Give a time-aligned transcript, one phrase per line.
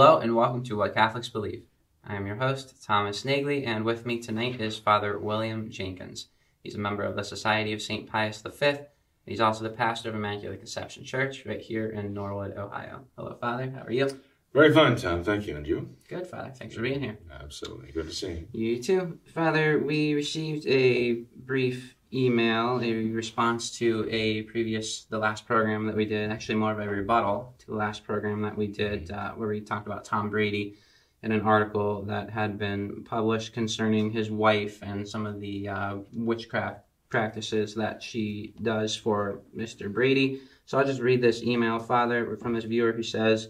[0.00, 1.64] Hello and welcome to What Catholics Believe.
[2.04, 6.28] I am your host, Thomas Nagley, and with me tonight is Father William Jenkins.
[6.62, 8.06] He's a member of the Society of St.
[8.08, 8.78] Pius V, and
[9.26, 13.06] he's also the pastor of Immaculate Conception Church right here in Norwood, Ohio.
[13.16, 13.72] Hello, Father.
[13.72, 14.08] How are you?
[14.54, 15.24] Very fine, Tom.
[15.24, 15.56] Thank you.
[15.56, 15.88] And you?
[16.08, 16.52] Good, Father.
[16.54, 17.18] Thanks for being here.
[17.42, 17.90] Absolutely.
[17.90, 18.76] Good to see you.
[18.76, 19.18] You too.
[19.34, 25.96] Father, we received a brief email, a response to a previous, the last program that
[25.96, 29.32] we did, actually more of a rebuttal to the last program that we did, uh,
[29.32, 30.76] where we talked about Tom Brady
[31.22, 35.96] in an article that had been published concerning his wife and some of the uh,
[36.12, 39.92] witchcraft practices that she does for Mr.
[39.92, 40.40] Brady.
[40.66, 43.48] So I'll just read this email, Father, from this viewer who says,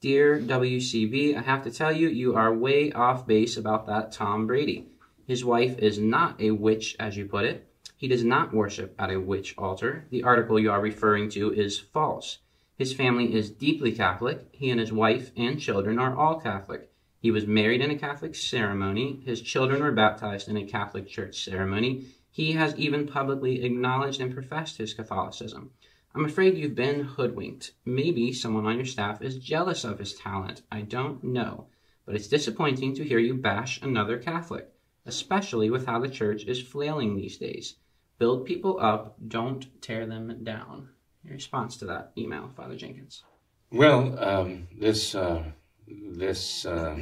[0.00, 4.46] Dear WCB, I have to tell you, you are way off base about that Tom
[4.46, 4.88] Brady.
[5.26, 7.65] His wife is not a witch, as you put it.
[7.98, 10.06] He does not worship at a witch altar.
[10.10, 12.38] The article you are referring to is false.
[12.76, 14.48] His family is deeply Catholic.
[14.52, 16.92] He and his wife and children are all Catholic.
[17.18, 19.22] He was married in a Catholic ceremony.
[19.24, 22.04] His children were baptized in a Catholic church ceremony.
[22.30, 25.70] He has even publicly acknowledged and professed his Catholicism.
[26.14, 27.72] I'm afraid you've been hoodwinked.
[27.86, 30.60] Maybe someone on your staff is jealous of his talent.
[30.70, 31.68] I don't know.
[32.04, 34.70] But it's disappointing to hear you bash another Catholic,
[35.06, 37.76] especially with how the church is flailing these days.
[38.18, 40.88] Build people up, don't tear them down.
[41.24, 43.24] Your response to that email, Father Jenkins.
[43.70, 45.42] Well, um, this uh,
[45.86, 46.98] this uh,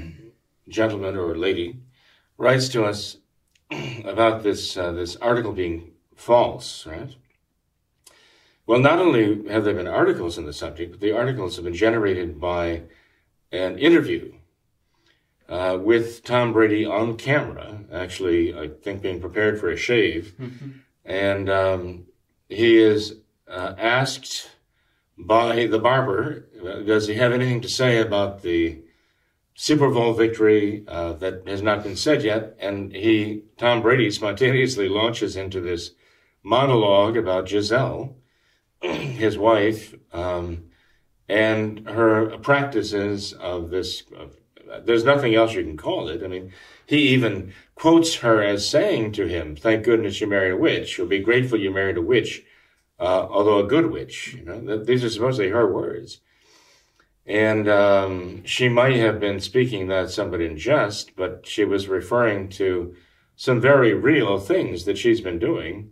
[0.68, 1.78] gentleman or lady
[2.38, 3.18] writes to us
[4.04, 7.14] about this uh, this article being false, right?
[8.66, 11.74] Well, not only have there been articles on the subject, but the articles have been
[11.74, 12.82] generated by
[13.52, 14.32] an interview
[15.48, 20.34] uh, with Tom Brady on camera, actually, I think being prepared for a shave.
[20.40, 20.70] Mm-hmm.
[21.04, 22.06] And um,
[22.48, 23.16] he is
[23.48, 24.50] uh, asked
[25.16, 26.48] by the barber,
[26.84, 28.80] does he have anything to say about the
[29.54, 32.56] Super Bowl victory uh, that has not been said yet?
[32.58, 35.92] And he, Tom Brady, spontaneously launches into this
[36.42, 38.16] monologue about Gisele,
[38.80, 40.64] his wife, um,
[41.28, 44.02] and her practices of this.
[44.16, 44.36] Of,
[44.84, 46.22] there's nothing else you can call it.
[46.22, 46.52] I mean,
[46.86, 50.98] he even quotes her as saying to him, "Thank goodness you married a witch.
[50.98, 52.42] You'll be grateful you married a witch,
[52.98, 56.20] uh, although a good witch." You know, these are supposedly her words,
[57.26, 62.48] and um, she might have been speaking that somewhat in jest, but she was referring
[62.50, 62.94] to
[63.36, 65.90] some very real things that she's been doing.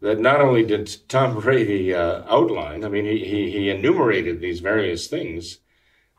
[0.00, 4.60] That not only did Tom Brady uh, outline, I mean, he, he he enumerated these
[4.60, 5.58] various things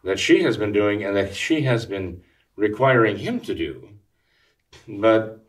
[0.04, 2.22] that she has been doing and that she has been
[2.56, 3.90] requiring him to do.
[4.88, 5.46] But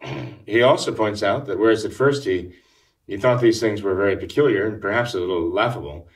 [0.47, 2.53] he also points out that whereas at first he,
[3.07, 6.09] he thought these things were very peculiar and perhaps a little laughable,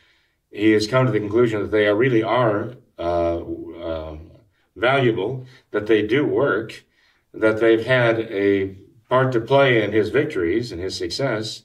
[0.50, 4.16] he has come to the conclusion that they are really are uh, uh,
[4.76, 6.84] valuable, that they do work,
[7.32, 8.76] that they've had a
[9.08, 11.64] part to play in his victories and his success,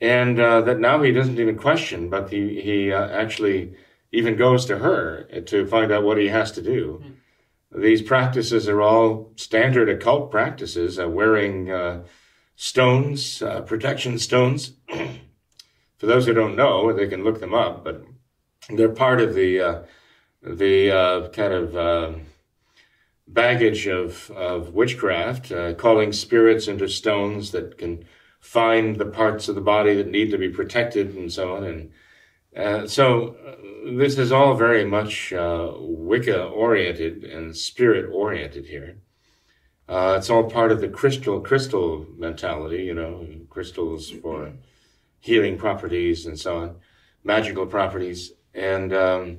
[0.00, 3.74] and uh, that now he doesn't even question, but he, he uh, actually
[4.14, 7.02] even goes to her to find out what he has to do.
[7.04, 7.82] Mm.
[7.82, 12.04] These practices are all standard occult practices, uh, wearing uh,
[12.54, 14.72] stones, uh, protection stones.
[15.98, 18.04] For those who don't know, they can look them up, but
[18.68, 19.82] they're part of the uh,
[20.42, 22.26] the uh, kind of um,
[23.26, 28.04] baggage of, of witchcraft, uh, calling spirits into stones that can
[28.40, 31.64] find the parts of the body that need to be protected and so on.
[31.64, 31.90] And
[32.56, 38.98] uh, so uh, this is all very much uh, Wicca oriented and spirit oriented here.
[39.88, 44.52] Uh, it's all part of the crystal crystal mentality, you know, crystals for
[45.20, 46.76] healing properties and so on,
[47.22, 49.38] magical properties, and um,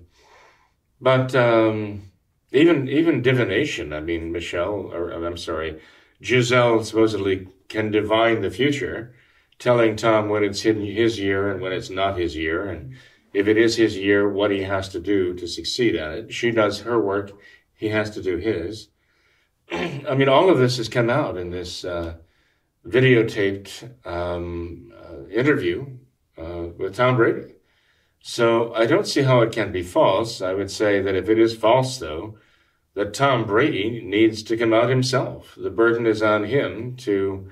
[1.02, 2.12] but um,
[2.52, 3.94] even even divination.
[3.94, 5.80] I mean, Michelle, or I'm sorry,
[6.22, 9.16] Gisele supposedly can divine the future
[9.60, 12.96] telling Tom when it's his year and when it's not his year, and
[13.34, 16.34] if it is his year, what he has to do to succeed at it.
[16.34, 17.32] She does her work,
[17.74, 18.90] he has to do his.
[19.72, 22.16] I mean, all of this has come out in this uh,
[22.88, 25.98] videotaped um, uh, interview
[26.38, 27.56] uh, with Tom Brady.
[28.22, 30.42] So I don't see how it can be false.
[30.42, 32.38] I would say that if it is false, though,
[32.96, 35.54] that Tom Brady needs to come out himself.
[35.58, 37.52] The burden is on him to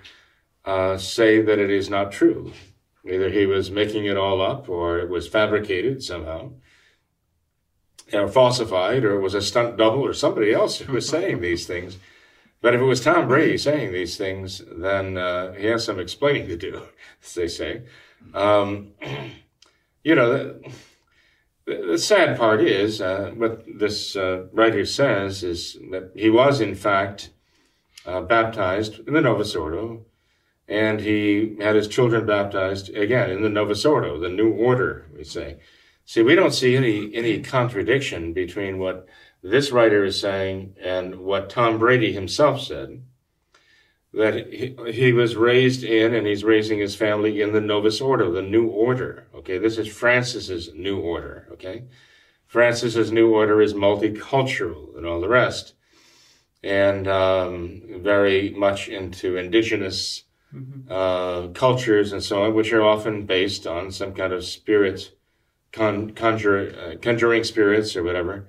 [0.66, 2.54] uh, say that it is not true.
[3.06, 6.52] Either he was making it all up or it was fabricated somehow
[8.14, 11.66] or falsified or it was a stunt double or somebody else who was saying these
[11.66, 11.98] things.
[12.62, 16.48] But if it was Tom Brady saying these things, then uh, he has some explaining
[16.48, 16.82] to do,
[17.24, 17.82] as they say.
[18.34, 18.92] Um,
[20.04, 20.74] you know, the,
[21.66, 26.76] the, sad part is uh, what this uh, writer says is that he was, in
[26.76, 27.32] fact,
[28.06, 30.06] uh, baptized in the Novus Ordo,
[30.68, 35.24] and he had his children baptized again in the Novus Ordo, the new order, we
[35.24, 35.58] say.
[36.06, 39.08] See, we don't see any any contradiction between what
[39.42, 43.04] this writer is saying and what Tom Brady himself said.
[44.14, 48.32] That he, he was raised in and he's raising his family in the Novus Ordo,
[48.32, 49.28] the new order.
[49.34, 51.48] Okay, this is Francis's new order.
[51.54, 51.86] Okay,
[52.46, 55.74] Francis's new order is multicultural and all the rest,
[56.62, 60.92] and um, very much into indigenous mm-hmm.
[60.92, 65.12] uh, cultures and so on, which are often based on some kind of spirit
[65.72, 68.48] con- conjure, uh, conjuring spirits or whatever.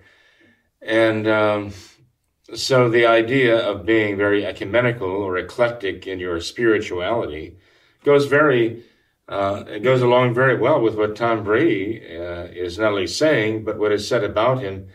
[0.80, 1.72] And um,
[2.54, 7.56] so the idea of being very ecumenical or eclectic in your spirituality
[8.04, 8.84] goes very,
[9.28, 13.64] uh, it goes along very well with what Tom Brady uh, is not only saying,
[13.64, 14.88] but what is said about him,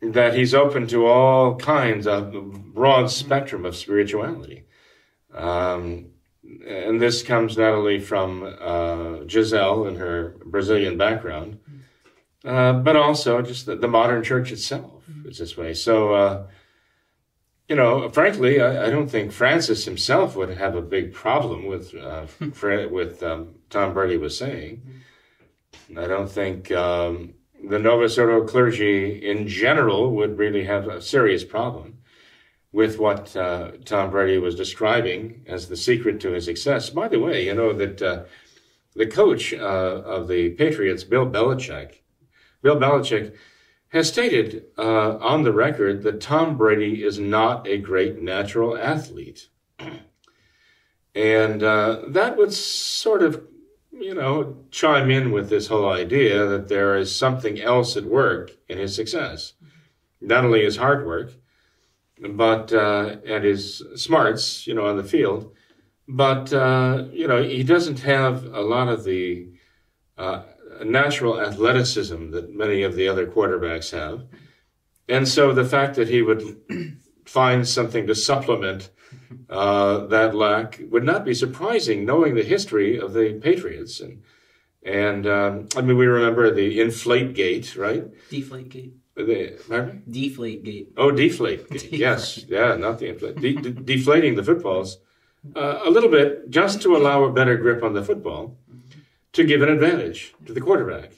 [0.00, 2.32] that he's open to all kinds of
[2.74, 4.64] broad spectrum of spirituality.
[5.34, 6.11] Um,
[6.44, 11.58] and this comes not only from uh, Gisele and her Brazilian background,
[12.44, 15.74] uh, but also just the, the, modern church itself is this way.
[15.74, 16.46] So, uh,
[17.68, 21.94] you know, frankly, I, I, don't think Francis himself would have a big problem with
[21.94, 22.26] uh,
[22.90, 24.82] with um, Tom Brady was saying.
[25.96, 27.34] I don't think um,
[27.68, 31.98] the Novus Ordo clergy in general would really have a serious problem
[32.72, 36.88] with what uh, Tom Brady was describing as the secret to his success.
[36.90, 38.24] By the way, you know that uh,
[38.94, 42.00] the coach uh, of the Patriots, Bill Belichick,
[42.62, 43.34] Bill Belichick
[43.88, 49.48] has stated uh, on the record that Tom Brady is not a great natural athlete.
[51.14, 53.44] and uh, that would sort of,
[53.90, 58.52] you know, chime in with this whole idea that there is something else at work
[58.66, 59.52] in his success.
[60.22, 61.32] Not only his hard work,
[62.30, 65.54] but uh, and his smarts, you know, on the field.
[66.08, 69.48] But uh, you know, he doesn't have a lot of the
[70.18, 70.42] uh,
[70.84, 74.26] natural athleticism that many of the other quarterbacks have,
[75.08, 76.42] and so the fact that he would
[77.24, 78.90] find something to supplement
[79.48, 84.22] uh, that lack would not be surprising, knowing the history of the Patriots and.
[84.84, 88.02] And um, I mean, we remember the inflate gate, right?
[88.30, 88.94] Deflate gate.
[89.14, 90.92] The, Deflate gate.
[90.96, 91.92] Oh, deflate gate.
[91.92, 92.44] yes.
[92.48, 93.36] Yeah, not the inflate.
[93.36, 94.98] De- de- deflating the footballs
[95.54, 98.56] uh, a little bit just to allow a better grip on the football
[99.32, 101.12] to give an advantage to the quarterback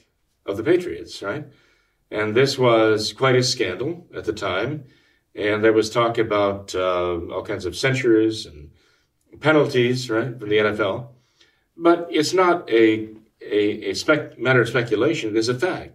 [0.45, 1.45] of the Patriots, right?
[2.11, 4.85] And this was quite a scandal at the time.
[5.33, 8.71] And there was talk about uh, all kinds of censures and
[9.41, 11.07] penalties, right, from the NFL.
[11.75, 13.09] But it's not a,
[13.41, 15.91] a, a spec- matter of speculation, it is a fact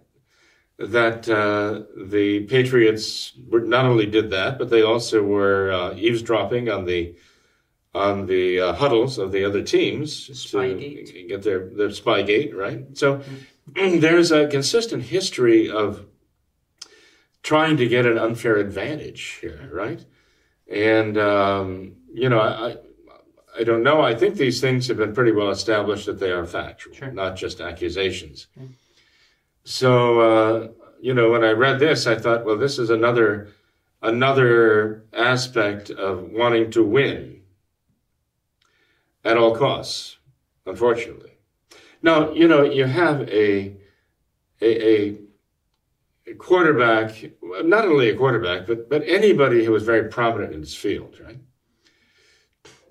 [0.87, 6.69] that uh, the Patriots were, not only did that, but they also were uh, eavesdropping
[6.69, 7.15] on the
[7.93, 10.29] on the uh, huddles of the other teams
[11.09, 12.97] to get their their spy gate right.
[12.97, 13.99] So mm-hmm.
[13.99, 16.05] there's a consistent history of
[17.43, 20.03] trying to get an unfair advantage here, right?
[20.71, 22.77] And um, you know, I.
[23.53, 23.99] I don't know.
[23.99, 27.11] I think these things have been pretty well established that they are factual, sure.
[27.11, 28.47] not just accusations.
[28.57, 28.69] Okay.
[29.63, 30.67] So, uh,
[30.99, 33.49] you know, when I read this, I thought, well, this is another
[34.03, 37.41] another aspect of wanting to win
[39.23, 40.17] at all costs,
[40.65, 41.37] unfortunately.
[42.01, 43.77] Now, you know, you have a
[44.61, 45.17] a,
[46.27, 50.75] a quarterback, not only a quarterback, but but anybody who was very prominent in his
[50.75, 51.39] field, right?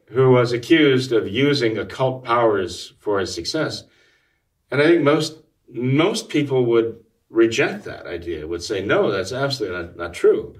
[0.08, 3.84] Who was accused of using occult powers for his success.
[4.70, 5.39] And I think most
[5.72, 10.58] most people would reject that idea, would say, no, that's absolutely not, not true.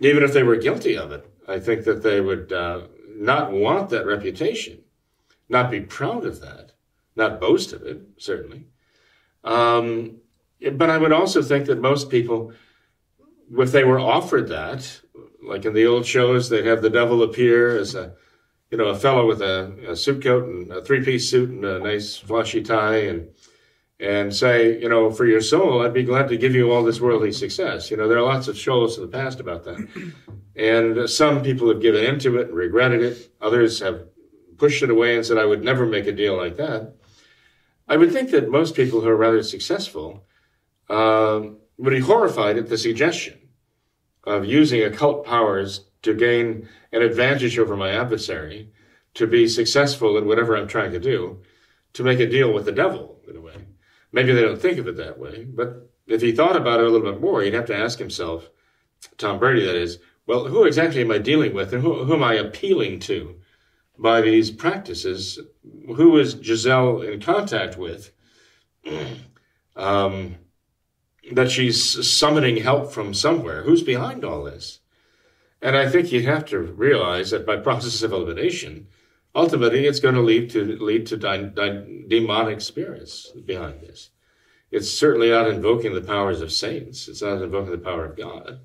[0.00, 3.90] Even if they were guilty of it, I think that they would uh, not want
[3.90, 4.80] that reputation,
[5.48, 6.72] not be proud of that,
[7.14, 8.66] not boast of it, certainly.
[9.44, 10.16] Um,
[10.72, 12.52] but I would also think that most people,
[13.52, 15.00] if they were offered that,
[15.42, 18.14] like in the old shows, they'd have the devil appear as a,
[18.70, 21.78] you know, a fellow with a, a suit coat and a three-piece suit and a
[21.78, 23.28] nice flashy tie and
[24.02, 27.00] and say, you know, for your soul, I'd be glad to give you all this
[27.00, 27.88] worldly success.
[27.88, 29.88] You know, there are lots of shows in the past about that.
[30.54, 33.32] And some people have given into it and regretted it.
[33.40, 34.04] Others have
[34.58, 36.94] pushed it away and said, I would never make a deal like that.
[37.88, 40.26] I would think that most people who are rather successful
[40.90, 41.40] uh,
[41.78, 43.38] would be horrified at the suggestion
[44.24, 48.70] of using occult powers to gain an advantage over my adversary,
[49.14, 51.40] to be successful in whatever I'm trying to do,
[51.94, 53.54] to make a deal with the devil, in a way.
[54.12, 56.90] Maybe they don't think of it that way, but if he thought about it a
[56.90, 58.50] little bit more, he'd have to ask himself,
[59.16, 62.22] Tom Brady, that is, well, who exactly am I dealing with and who, who am
[62.22, 63.40] I appealing to
[63.98, 65.38] by these practices?
[65.96, 68.12] Who is Gisele in contact with?
[69.76, 70.36] um,
[71.32, 73.62] that she's summoning help from somewhere.
[73.62, 74.80] Who's behind all this?
[75.60, 78.88] And I think you have to realize that by process of elimination,
[79.34, 84.10] ultimately it's going to lead to lead to di- di- demonic spirits behind this.
[84.70, 87.08] It's certainly not invoking the powers of saints.
[87.08, 88.60] It's not invoking the power of God.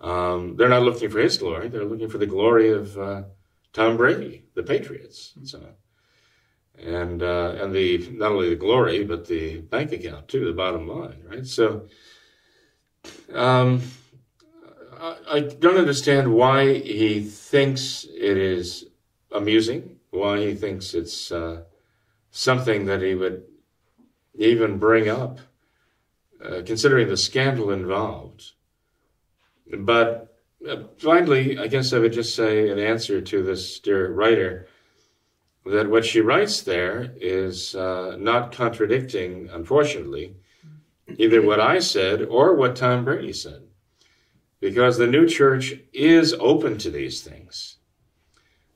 [0.00, 1.68] Um, they're not looking for His glory.
[1.68, 3.22] They're looking for the glory of uh,
[3.72, 5.74] Tom Brady, the Patriots, and so on.
[6.78, 10.86] And uh, and the not only the glory but the bank account too, the bottom
[10.88, 11.46] line, right?
[11.46, 11.88] So.
[13.32, 13.82] Um,
[15.28, 18.86] I don't understand why he thinks it is
[19.36, 21.62] amusing, why he thinks it's uh,
[22.30, 23.44] something that he would
[24.34, 25.38] even bring up,
[26.44, 28.52] uh, considering the scandal involved.
[29.78, 30.36] But
[30.68, 34.68] uh, finally, I guess I would just say in answer to this dear writer
[35.64, 40.36] that what she writes there is uh, not contradicting, unfortunately,
[41.18, 43.66] either what I said or what Tom Brady said
[44.60, 47.75] because the new church is open to these things.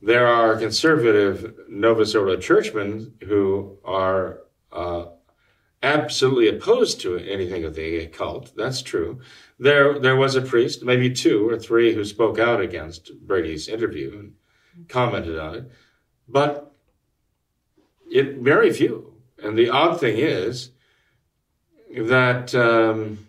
[0.03, 4.41] There are conservative Novus Ordo churchmen who are
[4.73, 5.07] uh,
[5.83, 8.53] absolutely opposed to anything of the occult.
[8.57, 9.21] That's true.
[9.59, 14.19] There, there was a priest, maybe two or three, who spoke out against Brady's interview
[14.19, 15.71] and commented on it,
[16.27, 16.75] but
[18.11, 19.15] it very few.
[19.43, 20.71] And the odd thing is
[21.95, 22.55] that.
[22.55, 23.27] Um,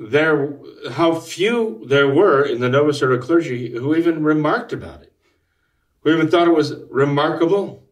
[0.00, 0.56] there
[0.92, 5.07] how few there were in the Novus Ordo clergy who even remarked about it,
[6.08, 7.84] who even thought it was remarkable.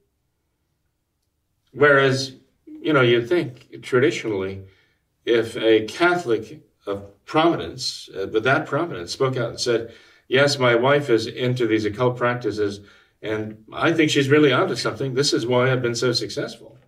[1.72, 2.32] Whereas,
[2.64, 4.62] you know, you'd think traditionally,
[5.26, 9.92] if a Catholic of prominence, uh, with that prominence, spoke out and said,
[10.28, 12.80] "Yes, my wife is into these occult practices,
[13.20, 15.12] and I think she's really onto something.
[15.12, 16.78] This is why I've been so successful."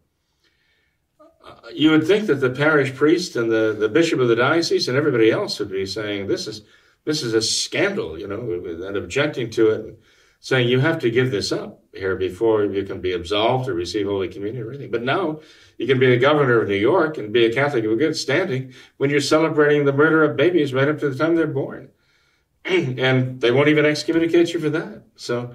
[1.75, 4.97] you would think that the parish priest and the, the bishop of the diocese and
[4.97, 6.63] everybody else would be saying this is
[7.05, 8.41] this is a scandal, you know,
[8.87, 9.99] and objecting to it,
[10.41, 14.07] saying you have to give this up here before you can be absolved or receive
[14.07, 14.91] Holy Communion or anything.
[14.91, 15.41] But now
[15.77, 18.73] you can be the governor of New York and be a Catholic of good standing
[18.97, 21.91] when you're celebrating the murder of babies right up to the time they're born.
[22.65, 25.03] and they won't even excommunicate you for that.
[25.17, 25.55] So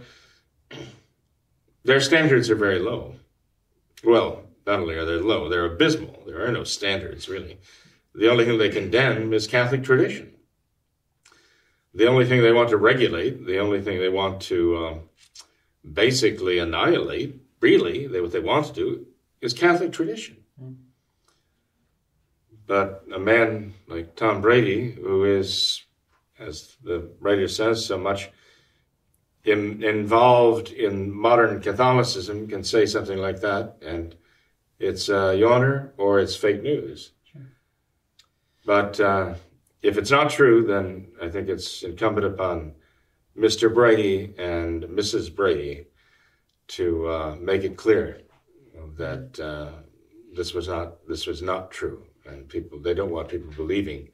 [1.84, 3.16] their standards are very low.
[4.04, 6.24] Well, not only are they low, they're abysmal.
[6.26, 7.58] There are no standards, really.
[8.16, 10.33] The only thing they condemn is Catholic tradition.
[11.94, 15.02] The only thing they want to regulate, the only thing they want to um,
[15.92, 19.06] basically annihilate, really, they, what they want to do,
[19.42, 20.38] is Catholic tradition.
[22.66, 25.84] But a man like Tom Brady, who is,
[26.40, 28.32] as the writer says, so much
[29.44, 34.16] in, involved in modern Catholicism, can say something like that and
[34.80, 37.12] it's uh, yawner or it's fake news.
[37.32, 37.42] Sure.
[38.66, 39.36] But uh,
[39.84, 42.74] if it's not true, then I think it's incumbent upon
[43.38, 43.72] Mr.
[43.72, 45.36] Brady and Mrs.
[45.36, 45.88] Brady
[46.70, 48.22] to uh, make it clear
[48.98, 49.82] that uh,
[50.34, 54.10] this was not this was not true, and people they don't want people believing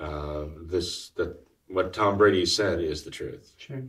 [0.00, 3.54] uh, this that what Tom Brady said is the truth.
[3.56, 3.82] Sure.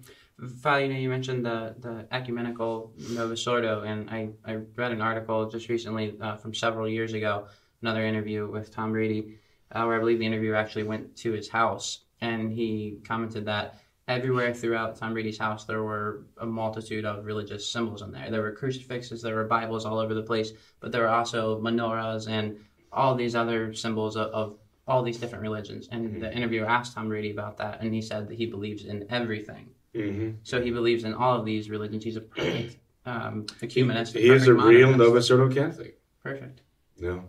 [0.61, 5.01] Father, you know, you mentioned the, the ecumenical Novus Ordo, and I, I read an
[5.01, 7.47] article just recently uh, from several years ago,
[7.81, 9.37] another interview with Tom Brady,
[9.73, 13.79] uh, where I believe the interviewer actually went to his house, and he commented that
[14.07, 18.29] everywhere throughout Tom Brady's house there were a multitude of religious symbols in there.
[18.29, 22.27] There were crucifixes, there were Bibles all over the place, but there were also menorahs
[22.27, 22.57] and
[22.91, 25.87] all these other symbols of, of all these different religions.
[25.91, 26.19] And mm-hmm.
[26.19, 29.69] the interviewer asked Tom Brady about that, and he said that he believes in everything.
[29.95, 30.31] Mm-hmm.
[30.43, 32.03] So he believes in all of these religions.
[32.03, 34.13] He's a perfect um, ecumenist.
[34.13, 35.99] He is a real Novus Ordo Catholic.
[36.21, 36.61] Perfect.
[36.97, 37.19] Yeah.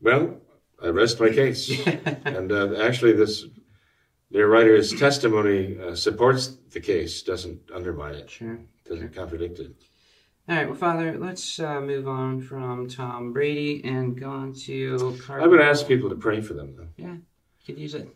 [0.00, 0.36] Well,
[0.84, 1.70] I rest my case.
[2.24, 3.46] and uh, actually, this
[4.30, 8.58] their writer's testimony uh, supports the case, doesn't undermine it, sure.
[8.84, 9.72] doesn't contradict it.
[10.48, 15.16] All right, well, Father, let's uh, move on from Tom Brady and go on to.
[15.30, 16.88] I would ask people to pray for them, though.
[16.96, 17.16] Yeah,
[17.64, 18.08] could use it.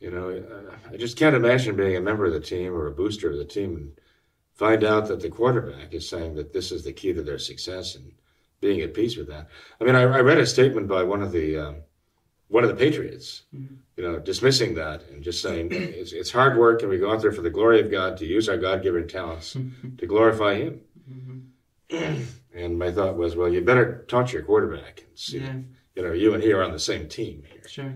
[0.00, 2.92] You know, I- I just can't imagine being a member of the team or a
[2.92, 3.92] booster of the team and
[4.54, 7.94] find out that the quarterback is saying that this is the key to their success
[7.94, 8.12] and
[8.60, 9.48] being at peace with that.
[9.80, 11.76] I mean, I, I read a statement by one of the um,
[12.48, 16.82] one of the Patriots, you know, dismissing that and just saying it's, it's hard work
[16.82, 19.56] and we go out there for the glory of God to use our God-given talents
[19.98, 20.80] to glorify Him.
[22.54, 25.38] and my thought was, well, you better talk to your quarterback and see.
[25.38, 25.56] Yeah.
[25.94, 27.66] You know, you and he are on the same team here.
[27.66, 27.94] Sure.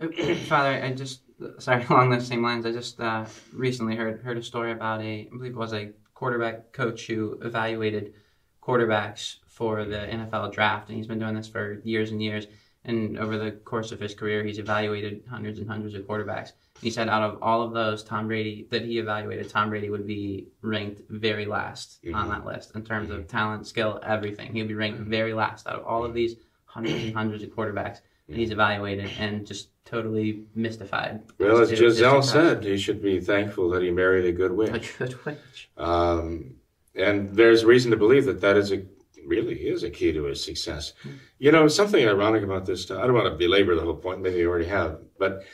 [0.00, 1.22] Uh, Father, I just
[1.58, 2.66] sorry along those same lines.
[2.66, 5.92] I just uh, recently heard heard a story about a I believe it was a
[6.14, 8.14] quarterback coach who evaluated
[8.62, 12.46] quarterbacks for the NFL draft, and he's been doing this for years and years.
[12.84, 16.52] And over the course of his career, he's evaluated hundreds and hundreds of quarterbacks.
[16.80, 20.06] He said out of all of those, Tom Brady that he evaluated, Tom Brady would
[20.06, 22.30] be ranked very last on mm-hmm.
[22.30, 23.28] that list in terms of mm-hmm.
[23.28, 24.52] talent, skill, everything.
[24.52, 25.10] He'd be ranked mm-hmm.
[25.10, 26.34] very last out of all of these
[26.64, 31.22] hundreds and hundreds of quarterbacks that he's evaluated, and just totally mystified.
[31.38, 34.96] Well, as Gisele said, he should be thankful that he married a good a witch.
[34.98, 35.70] good witch.
[35.76, 36.54] Um,
[36.94, 38.82] and there's reason to believe that that is a
[39.26, 40.92] really is a key to his success.
[41.38, 42.90] You know, something ironic about this.
[42.90, 44.20] I don't want to belabor the whole point.
[44.20, 45.44] Maybe you already have, but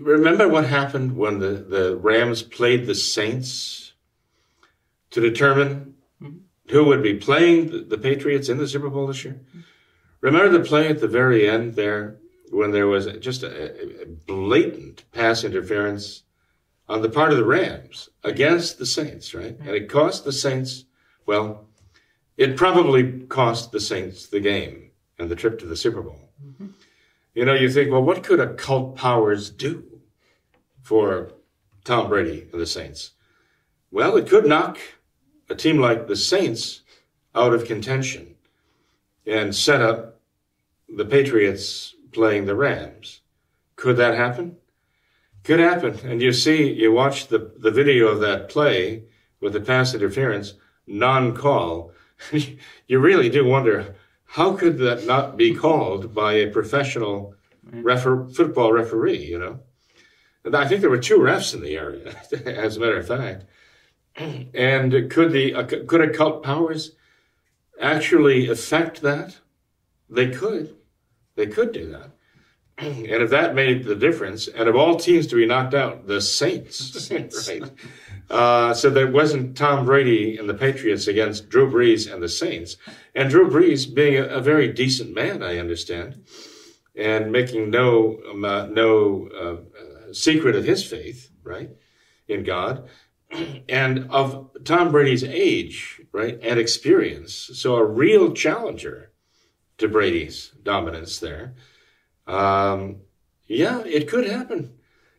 [0.00, 3.92] remember what happened when the the Rams played the Saints
[5.10, 6.38] to determine mm-hmm.
[6.70, 9.34] who would be playing the, the Patriots in the Super Bowl this year.
[9.34, 9.60] Mm-hmm.
[10.20, 12.18] Remember the play at the very end there
[12.50, 16.24] when there was just a, a blatant pass interference
[16.88, 19.58] on the part of the Rams against the Saints, right?
[19.58, 19.68] Mm-hmm.
[19.68, 20.84] And it cost the Saints,
[21.26, 21.67] well,
[22.38, 26.30] it probably cost the Saints the game and the trip to the Super Bowl.
[26.42, 26.68] Mm-hmm.
[27.34, 30.00] You know, you think, well, what could occult powers do
[30.82, 31.32] for
[31.84, 33.10] Tom Brady and the Saints?
[33.90, 34.78] Well, it could knock
[35.50, 36.82] a team like the Saints
[37.34, 38.36] out of contention
[39.26, 40.20] and set up
[40.88, 43.20] the Patriots playing the Rams.
[43.76, 44.56] Could that happen?
[45.44, 45.98] Could happen.
[46.04, 49.04] And you see, you watch the, the video of that play
[49.40, 50.54] with the pass interference,
[50.86, 51.92] non call.
[52.86, 58.72] you really do wonder how could that not be called by a professional refer- football
[58.72, 59.60] referee, you know?
[60.44, 62.14] And I think there were two refs in the area,
[62.46, 63.44] as a matter of fact.
[64.54, 66.96] And could the uh, could occult powers
[67.80, 69.36] actually affect that?
[70.10, 70.74] They could.
[71.36, 72.10] They could do that.
[73.08, 76.20] And if that made the difference, and of all teams to be knocked out, the
[76.20, 77.72] Saints, right?
[78.30, 82.76] Uh, so there wasn't Tom Brady and the Patriots against Drew Brees and the Saints.
[83.14, 86.24] And Drew Brees being a, a very decent man, I understand,
[86.94, 91.70] and making no um, uh, no uh, secret of his faith, right,
[92.28, 92.88] in God,
[93.68, 97.50] and of Tom Brady's age, right, and experience.
[97.54, 99.10] So a real challenger
[99.78, 101.54] to Brady's dominance there.
[102.28, 103.00] Um,
[103.46, 104.74] yeah, it could happen.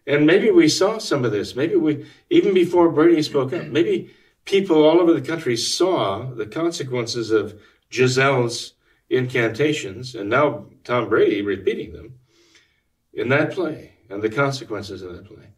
[0.07, 1.55] And maybe we saw some of this.
[1.55, 4.11] Maybe we, even before Brady spoke up, maybe
[4.45, 7.59] people all over the country saw the consequences of
[7.91, 8.73] Gisele's
[9.09, 12.19] incantations, and now Tom Brady repeating them
[13.13, 15.49] in that play and the consequences of that play.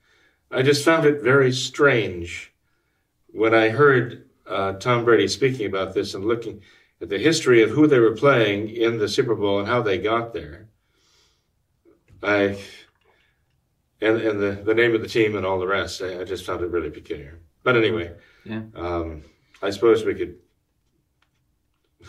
[0.50, 2.54] I just found it very strange
[3.28, 6.62] when I heard uh, Tom Brady speaking about this and looking
[7.02, 9.98] at the history of who they were playing in the Super Bowl and how they
[9.98, 10.68] got there.
[12.24, 12.58] I
[14.02, 16.02] and and the, the name of the team and all the rest.
[16.02, 17.40] I, I just found it really peculiar.
[17.64, 18.14] But anyway,
[18.46, 18.64] Yeah.
[18.76, 19.24] um,
[19.62, 20.38] I suppose we could.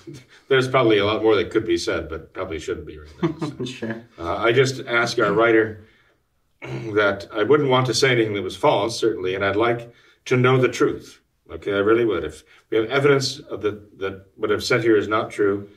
[0.48, 3.48] There's probably a lot more that could be said, but probably shouldn't be right now.
[3.48, 3.64] so.
[3.78, 4.04] sure.
[4.18, 5.84] Uh, I just ask our writer
[6.62, 9.92] that I wouldn't want to say anything that was false, certainly, and I'd like
[10.26, 11.20] to know the truth.
[11.50, 12.24] Okay, I really would.
[12.24, 15.68] If we have evidence of the, that what I've said here is not true,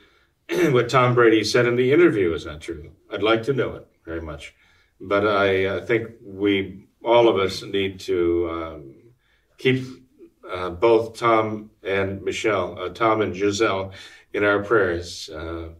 [0.70, 3.86] what Tom Brady said in the interview is not true, I'd like to know it
[4.06, 4.54] very much.
[5.00, 8.94] But I uh, think we, all of us, need to um,
[9.58, 9.84] keep
[10.50, 13.92] uh, both Tom and Michelle, uh, Tom and Gisele,
[14.32, 15.28] in our prayers.
[15.28, 15.70] Uh,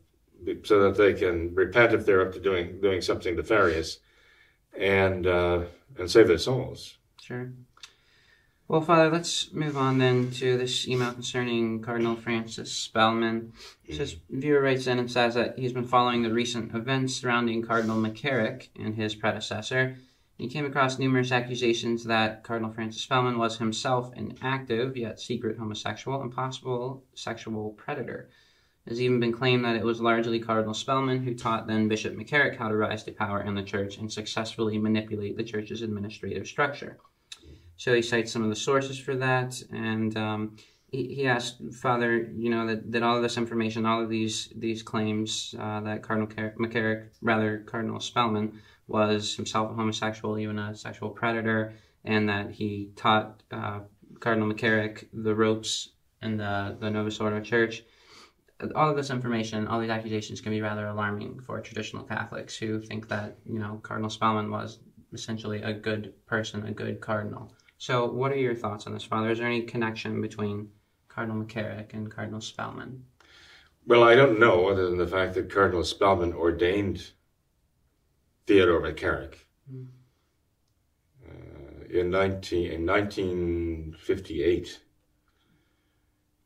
[0.62, 3.98] so that they can repent if they're up to doing doing something nefarious,
[4.78, 5.62] and uh,
[5.98, 6.98] and save their souls.
[7.20, 7.50] Sure.
[8.68, 13.52] Well, Father, let's move on then to this email concerning Cardinal Francis Spellman.
[13.88, 17.96] This viewer writes in and says that he's been following the recent events surrounding Cardinal
[17.96, 19.98] McCarrick and his predecessor.
[20.36, 25.58] He came across numerous accusations that Cardinal Francis Spellman was himself an active yet secret
[25.58, 28.30] homosexual and possible sexual predator.
[28.84, 32.16] It has even been claimed that it was largely Cardinal Spellman who taught then Bishop
[32.16, 36.48] McCarrick how to rise to power in the church and successfully manipulate the church's administrative
[36.48, 36.98] structure.
[37.76, 40.56] So he cites some of the sources for that, and um,
[40.90, 44.52] he, he asked Father, you know, that, that all of this information, all of these
[44.56, 50.74] these claims uh, that Cardinal McCarrick, rather Cardinal Spellman, was himself a homosexual, even a
[50.74, 53.80] sexual predator, and that he taught uh,
[54.20, 55.90] Cardinal McCarrick the ropes
[56.22, 57.82] in the, the Novus Ordo Church.
[58.74, 62.80] All of this information, all these accusations can be rather alarming for traditional Catholics who
[62.80, 64.78] think that, you know, Cardinal Spellman was
[65.12, 67.52] essentially a good person, a good cardinal.
[67.78, 69.30] So, what are your thoughts on this, Father?
[69.30, 70.70] Is there any connection between
[71.08, 73.04] Cardinal McCarrick and Cardinal Spellman?
[73.86, 77.10] Well, I don't know, other than the fact that Cardinal Spellman ordained
[78.46, 79.34] Theodore McCarrick
[79.72, 79.86] mm.
[81.28, 84.80] uh, in, 19, in 1958.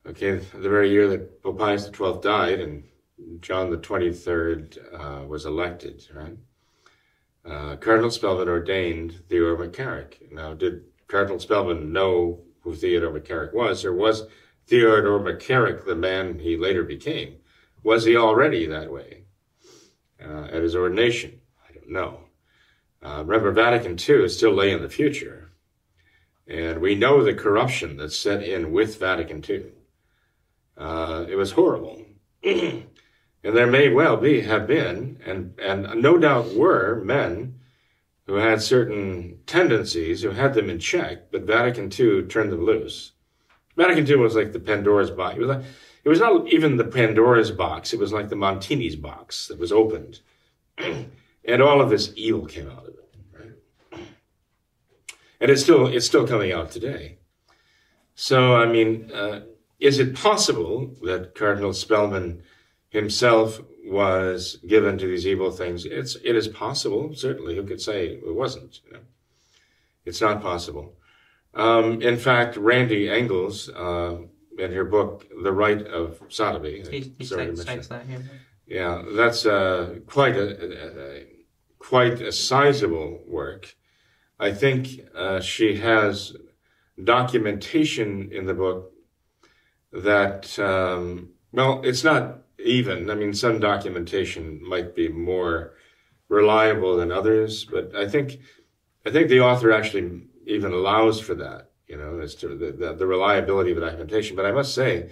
[0.07, 2.85] Okay, the very year that Pope Pius XII died and
[3.41, 6.37] John the 23rd uh, was elected, right?
[7.45, 10.31] Uh, Cardinal Spellman ordained Theodore McCarrick.
[10.33, 14.27] Now, did Cardinal Spellman know who Theodore McCarrick was, or was
[14.67, 17.37] Theodore McCarrick the man he later became?
[17.83, 19.25] Was he already that way
[20.25, 21.41] uh, at his ordination?
[21.69, 22.21] I don't know.
[23.03, 25.51] Uh, remember, Vatican II is still lay in the future,
[26.47, 29.73] and we know the corruption that set in with Vatican II.
[30.77, 32.05] Uh, it was horrible.
[32.45, 32.85] and
[33.43, 37.60] there may well be, have been, and, and no doubt were men
[38.31, 43.11] who had certain tendencies, who had them in check, but Vatican II turned them loose.
[43.77, 45.35] Vatican II was like the Pandora's box.
[45.35, 45.65] It was, like,
[46.05, 47.93] it was not even the Pandora's box.
[47.93, 50.21] It was like the Montini's box that was opened.
[50.79, 53.11] and all of this evil came out of it.
[53.37, 54.07] Right?
[55.41, 57.19] And it's still, it's still coming out today.
[58.15, 59.41] So, I mean, uh,
[59.81, 62.45] is it possible that Cardinal Spellman
[62.91, 65.85] himself was given to these evil things.
[65.85, 67.57] It's it is possible, certainly.
[67.57, 68.81] Who could say it wasn't?
[68.87, 69.01] You know?
[70.05, 70.95] It's not possible.
[71.55, 74.19] Um, in fact, Randy Engels, uh,
[74.57, 78.23] in her book "The Rite of Sodomy," he, he cites, cites that here.
[78.67, 81.27] Yeah, that's uh, quite a, a, a,
[81.81, 83.75] quite a sizable work.
[84.39, 86.37] I think uh, she has
[87.03, 88.93] documentation in the book
[89.93, 93.11] that um, well, it's not even.
[93.11, 95.75] I mean, some documentation might be more
[96.29, 98.41] reliable than others, but I think
[99.05, 101.71] I think the author actually even allows for that.
[101.87, 104.37] You know, as to the, the, the reliability of the documentation.
[104.37, 105.11] But I must say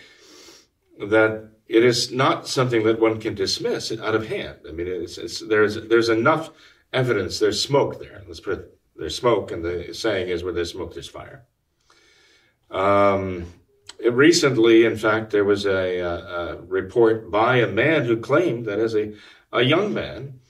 [1.01, 4.59] that it is not something that one can dismiss out of hand.
[4.69, 6.51] I mean, it's, it's, there's there's enough
[6.93, 7.39] evidence.
[7.39, 8.23] There's smoke there.
[8.27, 11.45] Let's put it, there's smoke, and the saying is, where there's smoke, there's fire.
[12.71, 13.47] Um,
[14.05, 18.95] recently, in fact, there was a, a, report by a man who claimed that as
[18.95, 19.15] a,
[19.53, 20.41] a young man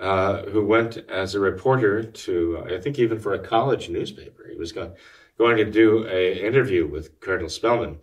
[0.00, 4.56] uh, who went as a reporter to, I think even for a college newspaper, he
[4.56, 4.92] was going,
[5.38, 7.98] going to do an interview with Cardinal Spellman.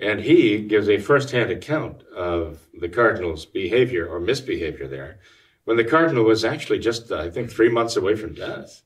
[0.00, 5.18] And he gives a firsthand account of the cardinal's behavior or misbehavior there
[5.64, 8.82] when the cardinal was actually just, I think, three months away from death.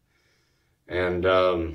[0.87, 1.74] And um,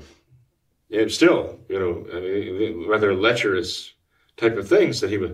[0.94, 3.92] and still, you know, I mean, rather lecherous
[4.36, 5.32] type of things that he was,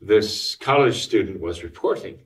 [0.00, 2.20] this college student was reporting.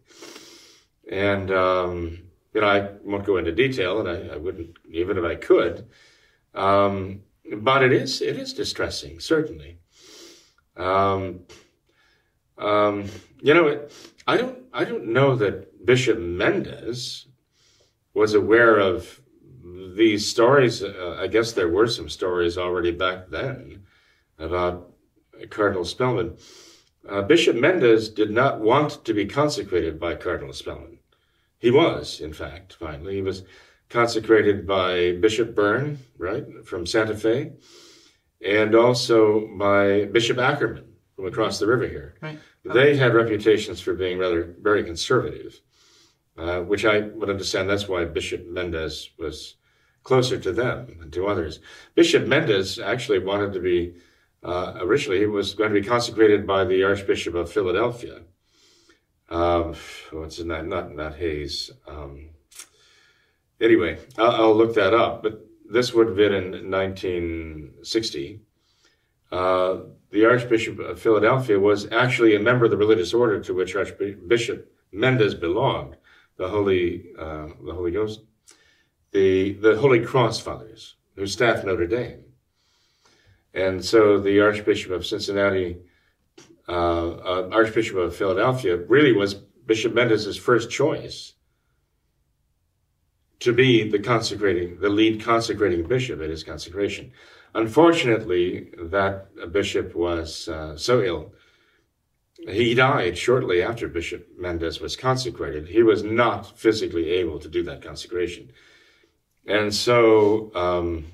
[1.10, 5.24] And, um, you know, I won't go into detail, and I, I wouldn't, even if
[5.24, 5.86] I could.
[6.54, 7.22] Um,
[7.56, 9.78] but it is, it is distressing, certainly.
[10.76, 11.40] Um,
[12.58, 13.06] um,
[13.40, 13.92] you know, it,
[14.26, 17.26] I don't, I don't know that Bishop Mendez
[18.14, 19.20] was aware of
[19.64, 23.84] these stories, uh, I guess there were some stories already back then
[24.38, 24.92] about
[25.50, 26.36] Cardinal Spellman.
[27.08, 30.98] Uh, Bishop Mendez did not want to be consecrated by Cardinal Spellman.
[31.58, 33.16] He was, in fact, finally.
[33.16, 33.44] He was
[33.88, 37.52] consecrated by Bishop Byrne, right, from Santa Fe,
[38.44, 42.14] and also by Bishop Ackerman from across the river here.
[42.20, 42.38] Right.
[42.64, 45.60] They had reputations for being rather very conservative,
[46.36, 47.68] uh, which I would understand.
[47.68, 49.56] That's why Bishop Mendez was
[50.02, 51.60] closer to them than to others.
[51.94, 53.94] Bishop Mendez actually wanted to be,
[54.42, 58.22] uh, originally, he was going to be consecrated by the Archbishop of Philadelphia.
[59.30, 59.74] Um,
[60.12, 60.66] what's in that?
[60.66, 61.70] Not, not Hayes.
[61.88, 62.30] Um,
[63.60, 68.40] anyway, I'll, I'll, look that up, but this would have been in 1960.
[69.32, 69.78] Uh,
[70.10, 74.70] the Archbishop of Philadelphia was actually a member of the religious order to which Archbishop
[74.92, 75.96] Mendez belonged,
[76.36, 78.20] the Holy, uh, the Holy Ghost
[79.14, 82.24] the, the Holy Cross Fathers, who staff Notre Dame.
[83.54, 85.78] And so the Archbishop of Cincinnati,
[86.68, 91.34] uh, uh, Archbishop of Philadelphia, really was Bishop Mendez's first choice
[93.38, 97.12] to be the consecrating, the lead consecrating bishop at his consecration.
[97.54, 101.32] Unfortunately, that bishop was uh, so ill.
[102.48, 105.68] He died shortly after Bishop Mendez was consecrated.
[105.68, 108.52] He was not physically able to do that consecration.
[109.46, 111.06] And so, um,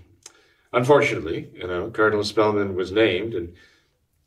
[0.73, 3.55] unfortunately, you know, Cardinal Spellman was named, and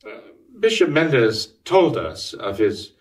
[0.06, 0.20] uh,
[0.60, 2.94] Bishop Mendez told us of his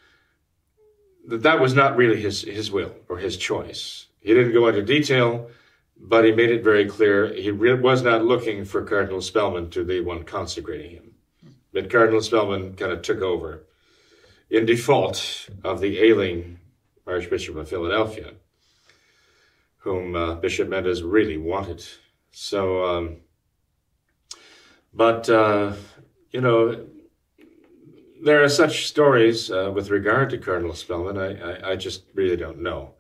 [1.27, 4.07] that that was not really his his will or his choice.
[4.21, 5.51] He didn't go into detail,
[5.97, 9.85] but he made it very clear he re- was not looking for Cardinal Spellman to
[9.85, 11.15] be the one consecrating him.
[11.73, 13.65] But Cardinal Spellman kind of took over
[14.53, 16.59] in default of the ailing
[17.07, 18.35] Archbishop of Philadelphia,
[19.79, 21.83] whom uh, Bishop Mendez really wanted.
[22.33, 23.17] So, um,
[24.93, 25.73] but uh,
[26.31, 26.87] you know,
[28.23, 31.17] there are such stories uh, with regard to Cardinal Spellman.
[31.17, 32.95] I, I, I just really don't know.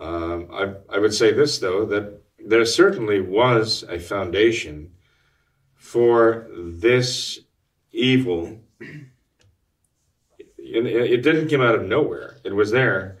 [0.00, 4.92] Um, I, I would say this, though, that there certainly was a foundation
[5.74, 7.38] for this
[7.92, 8.58] evil.
[10.74, 13.18] It didn't come out of nowhere, it was there.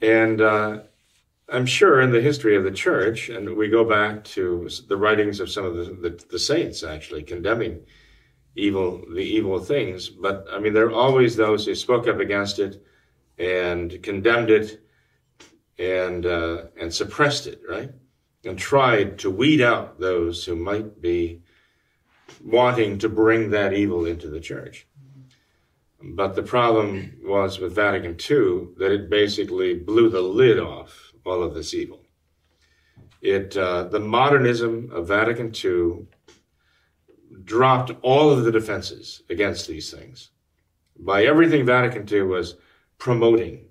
[0.00, 0.80] And uh,
[1.48, 5.38] I'm sure in the history of the church, and we go back to the writings
[5.38, 7.84] of some of the, the, the saints actually condemning
[8.54, 10.08] evil, the evil things.
[10.08, 12.84] But I mean, there are always those who spoke up against it
[13.38, 14.82] and condemned it
[15.78, 17.90] and uh, and suppressed it, right?
[18.44, 21.42] And tried to weed out those who might be
[22.44, 24.86] wanting to bring that evil into the church.
[26.04, 31.42] But the problem was with Vatican II that it basically blew the lid off all
[31.42, 32.04] of this evil.
[33.20, 36.06] It uh, the modernism of Vatican II
[37.44, 40.30] dropped all of the defenses against these things
[40.98, 42.56] by everything Vatican II was
[42.98, 43.66] promoting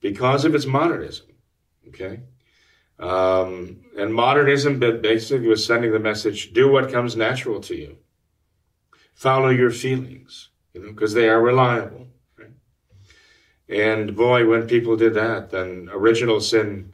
[0.00, 1.26] because of its modernism.
[1.88, 2.20] Okay?
[2.98, 7.96] Um, and modernism basically was sending the message do what comes natural to you,
[9.14, 12.06] follow your feelings, because they are reliable.
[13.68, 16.92] And boy, when people did that, then original sin,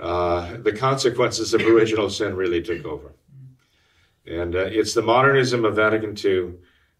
[0.00, 3.12] uh, the consequences of original sin really took over.
[4.26, 6.54] And uh, it's the modernism of Vatican II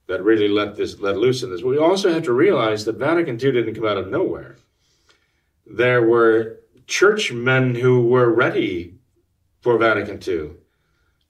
[0.06, 1.62] that really let this let loose in this.
[1.62, 4.56] We also have to realize that Vatican II didn't come out of nowhere.
[5.66, 8.94] There were churchmen who were ready
[9.60, 10.52] for Vatican II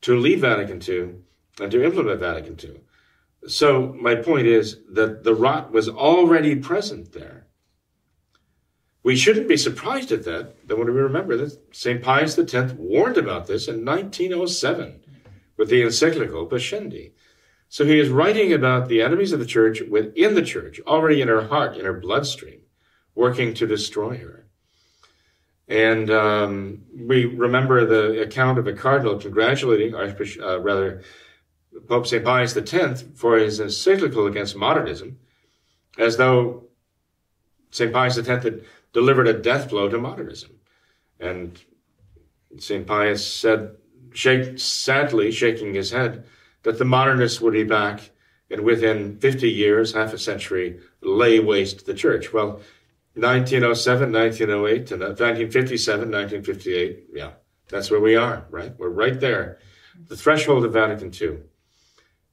[0.03, 1.17] to leave Vatican II
[1.61, 2.79] and to implement Vatican II.
[3.47, 7.47] So my point is that the rot was already present there.
[9.03, 10.67] We shouldn't be surprised at that.
[10.67, 12.03] Then when we remember that St.
[12.03, 15.01] Pius X warned about this in 1907
[15.57, 17.13] with the encyclical Pascendi.
[17.69, 21.29] So he is writing about the enemies of the church within the church, already in
[21.29, 22.61] her heart, in her bloodstream,
[23.15, 24.47] working to destroy her.
[25.69, 31.03] And um, we remember the account of a cardinal congratulating Archbishop, uh, rather,
[31.87, 32.25] Pope St.
[32.25, 35.19] Pius X for his encyclical against modernism,
[35.99, 36.65] as though
[37.71, 37.93] St.
[37.93, 40.51] Pius X had delivered a death blow to modernism.
[41.21, 41.61] And
[42.59, 42.87] St.
[42.87, 43.77] Pius said
[44.15, 46.25] sadly shaking his head,
[46.63, 48.11] that the modernists would be back
[48.51, 52.33] and within 50 years, half a century, lay waste the church.
[52.33, 52.61] Well,
[53.15, 57.33] 1907, 1908, and uh, 1957, 1958, yeah,
[57.69, 58.73] that's where we are, right?
[58.79, 59.59] We're right there,
[60.09, 61.39] the threshold of Vatican II.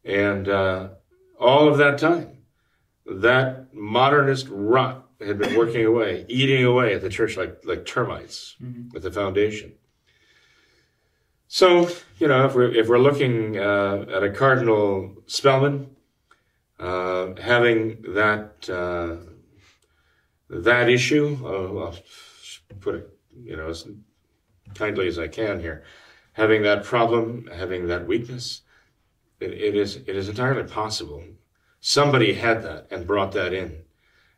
[0.05, 0.89] And uh,
[1.39, 2.37] all of that time,
[3.05, 8.55] that modernist rot had been working away, eating away at the church like, like termites
[8.61, 8.95] mm-hmm.
[8.95, 9.73] at the foundation.
[11.47, 11.89] So,
[12.19, 15.95] you know, if we're, if we're looking uh, at a Cardinal Spellman,
[16.79, 19.17] uh, having that, uh,
[20.49, 21.95] that issue, uh, I'll
[22.81, 23.09] put it,
[23.43, 23.87] you know, as
[24.73, 25.83] kindly as I can here,
[26.33, 28.61] having that problem, having that weakness,
[29.39, 31.23] it, it is, it is entirely possible.
[31.79, 33.83] Somebody had that and brought that in.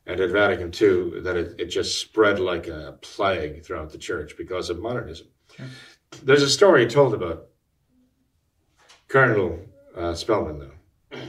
[0.06, 4.38] And at Vatican II, that it, it just spread like a plague throughout the church
[4.38, 5.28] because of modernism.
[5.56, 5.66] Sure.
[6.24, 7.48] There's a story told about
[9.10, 9.60] Cardinal
[9.96, 11.20] uh, Spellman, though.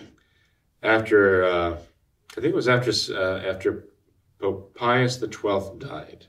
[0.83, 3.89] After, uh, I think it was after uh, after
[4.39, 6.27] Pope Pius XII died.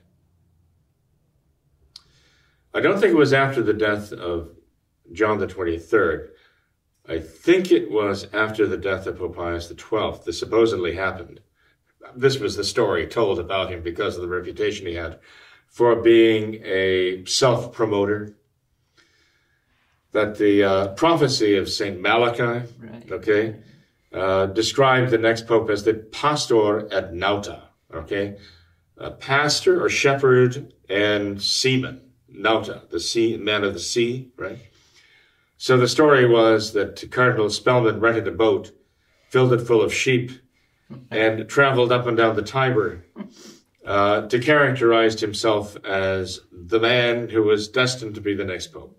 [2.74, 4.50] I don't think it was after the death of
[5.12, 6.30] John the 23rd.
[7.08, 10.20] I think it was after the death of Pope Pius XII.
[10.24, 11.40] This supposedly happened.
[12.14, 15.18] This was the story told about him because of the reputation he had
[15.70, 18.36] for being a self promoter,
[20.12, 23.12] that the uh, prophecy of Saint Malachi, right.
[23.12, 23.56] okay,
[24.12, 27.62] uh, described the next pope as the pastor et nauta,
[27.94, 28.36] okay,
[28.98, 32.00] a pastor or shepherd and seaman,
[32.32, 34.58] Nauta, the sea man of the sea, right?
[35.60, 38.72] So the story was that Cardinal Spellman rented a boat,
[39.28, 40.30] filled it full of sheep,
[41.10, 43.04] and traveled up and down the Tiber
[43.84, 48.98] uh, to characterize himself as the man who was destined to be the next pope.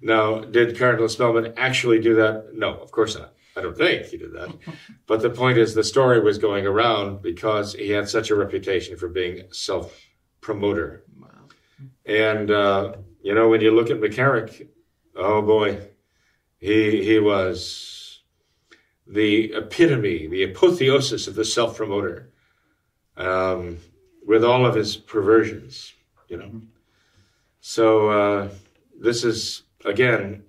[0.00, 2.54] Now, did Cardinal Spellman actually do that?
[2.54, 3.34] No, of course not.
[3.56, 4.54] I don't think he did that.
[5.08, 8.96] But the point is, the story was going around because he had such a reputation
[8.96, 10.00] for being self
[10.40, 11.02] promoter.
[12.04, 12.92] And, uh,
[13.22, 14.68] you know, when you look at McCarrick,
[15.16, 15.80] oh boy,
[16.66, 18.22] he, he was
[19.06, 22.32] the epitome, the apotheosis of the self promoter,
[23.16, 23.78] um,
[24.26, 25.92] with all of his perversions,
[26.26, 26.60] you know.
[27.60, 28.48] So, uh,
[29.00, 30.42] this is, again,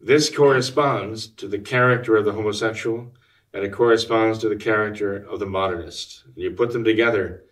[0.00, 3.12] this corresponds to the character of the homosexual
[3.54, 6.24] and it corresponds to the character of the modernist.
[6.34, 7.44] You put them together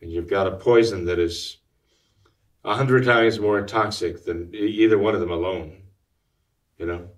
[0.00, 1.58] and you've got a poison that is
[2.66, 5.82] a hundred times more toxic than either one of them alone.
[6.78, 7.08] You know,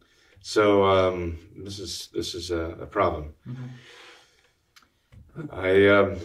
[0.40, 3.34] so um, this is this is a, a problem.
[3.48, 3.66] Mm-hmm.
[5.52, 6.18] I um,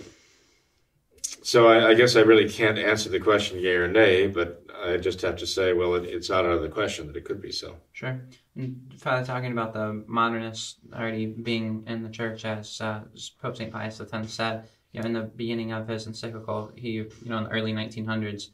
[1.42, 4.98] so I, I, guess I really can't answer the question yay or nay, but I
[4.98, 7.42] just have to say, well, it, it's not out of the question that it could
[7.42, 7.76] be so.
[7.92, 8.22] Sure.
[8.56, 13.02] And Father, talking about the modernists already being in the church, as uh,
[13.42, 13.72] Pope St.
[13.72, 17.44] Pius X said, you know, in the beginning of his encyclical, he, you know, in
[17.46, 18.50] the early 1900s,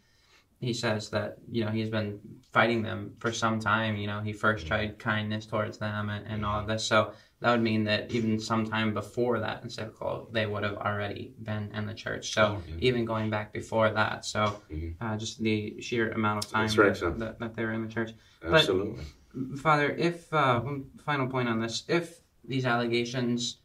[0.60, 2.20] he says that, you know, he's been
[2.52, 3.96] fighting them for some time.
[3.96, 6.84] You know, he first tried kindness towards them and, and all of this.
[6.84, 11.72] So that would mean that even sometime before that encyclical, they would have already been
[11.74, 12.34] in the church.
[12.34, 15.04] So oh, even going back before that, so mm-hmm.
[15.04, 17.94] uh, just the sheer amount of time right, that, that, that, they were in the
[17.94, 18.12] church.
[18.44, 19.04] Absolutely.
[19.34, 23.60] But, Father, if uh, one final point on this, if these allegations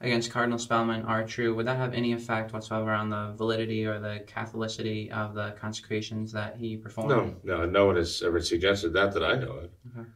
[0.00, 3.98] against Cardinal Spellman are true, would that have any effect whatsoever on the validity or
[3.98, 7.10] the Catholicity of the consecrations that he performed?
[7.10, 9.70] No, no, no one has ever suggested that that I know of.
[9.98, 10.08] Okay.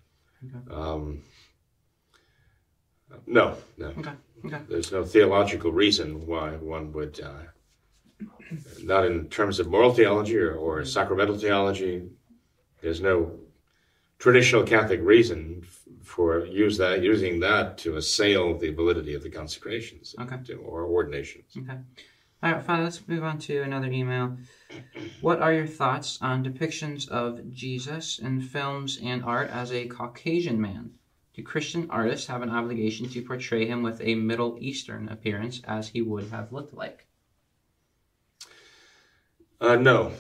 [0.46, 0.74] okay.
[0.74, 1.22] Um,
[3.26, 3.86] no, no.
[3.88, 4.12] Okay.
[4.46, 4.60] Okay.
[4.68, 8.26] There's no theological reason why one would, uh,
[8.82, 12.08] not in terms of moral theology or, or sacramental theology.
[12.82, 13.38] There's no
[14.18, 15.66] traditional Catholic reason
[16.04, 20.36] for use that using that to assail the validity of the consecrations okay.
[20.44, 21.56] to, or ordinations.
[21.56, 21.78] Okay.
[22.42, 24.36] All right, Father, let's move on to another email.
[25.22, 30.60] What are your thoughts on depictions of Jesus in films and art as a Caucasian
[30.60, 30.90] man?
[31.34, 35.88] Do Christian artists have an obligation to portray him with a Middle Eastern appearance as
[35.88, 37.06] he would have looked like?
[39.60, 40.12] Uh, no.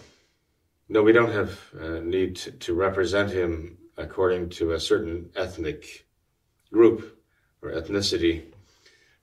[0.88, 6.06] No, we don't have uh, need to, to represent him according to a certain ethnic
[6.72, 7.20] group
[7.62, 8.44] or ethnicity.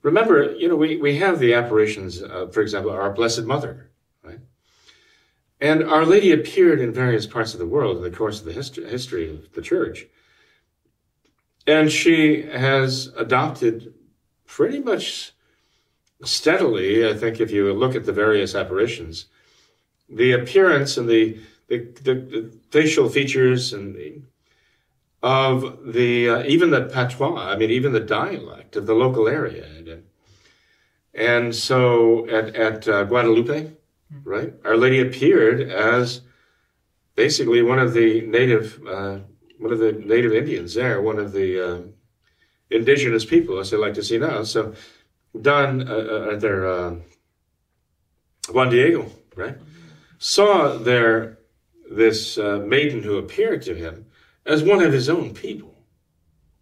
[0.02, 2.20] Remember, you know, we, we have the apparitions,
[2.52, 3.92] for example, our Blessed Mother,
[4.24, 4.40] right?
[5.60, 8.54] And Our Lady appeared in various parts of the world in the course of the
[8.54, 10.08] history, history of the church.
[11.68, 13.94] And she has adopted
[14.48, 15.34] pretty much
[16.24, 19.26] steadily, I think, if you look at the various apparitions,
[20.10, 24.22] the appearance and the, the, the, the facial features and the
[25.24, 27.36] of the uh, even the patois.
[27.36, 29.66] I mean, even the dialect of the local area.
[29.66, 30.04] And,
[31.14, 33.74] and so at at uh, Guadalupe,
[34.24, 36.22] right, Our Lady appeared as
[37.16, 39.20] basically one of the native uh,
[39.60, 41.82] one of the native Indians there, one of the uh,
[42.70, 44.44] indigenous people, as they like to see now.
[44.44, 44.74] So
[45.40, 47.02] Don uh, uh, their
[48.50, 49.06] Juan Diego,
[49.36, 49.58] right,
[50.18, 51.38] saw there
[51.92, 54.06] this maiden who appeared to him
[54.46, 55.76] as one of his own people,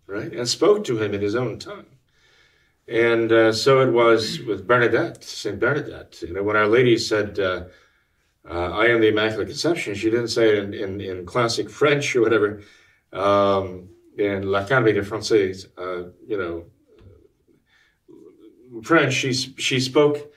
[0.06, 0.32] right?
[0.34, 1.86] And spoke to him in his own tongue.
[2.88, 5.60] And uh, so it was with Bernadette, St.
[5.60, 6.22] Bernadette.
[6.24, 7.66] You know, when Our Lady said, uh,
[8.50, 12.16] uh, I am the Immaculate Conception, she didn't say it in, in, in classic French
[12.16, 12.62] or whatever,
[13.14, 16.66] um, in l'Académie Française, uh, you know,
[18.84, 20.34] French, she, she spoke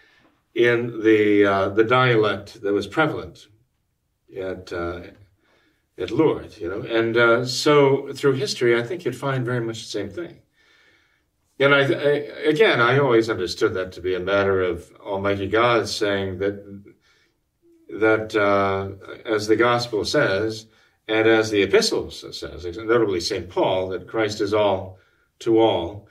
[0.55, 3.49] in the, uh, the dialect that was prevalent
[4.39, 5.01] at, uh,
[6.03, 6.83] at Lourdes, you know.
[6.83, 10.39] And uh, so through history, I think you'd find very much the same thing.
[11.59, 12.13] And I, I,
[12.49, 16.83] again, I always understood that to be a matter of Almighty God saying that
[18.01, 18.89] that uh,
[19.27, 20.67] as the Gospel says,
[21.07, 24.99] and as the Epistle says, notably Saint Paul, that Christ is all
[25.41, 26.09] to all,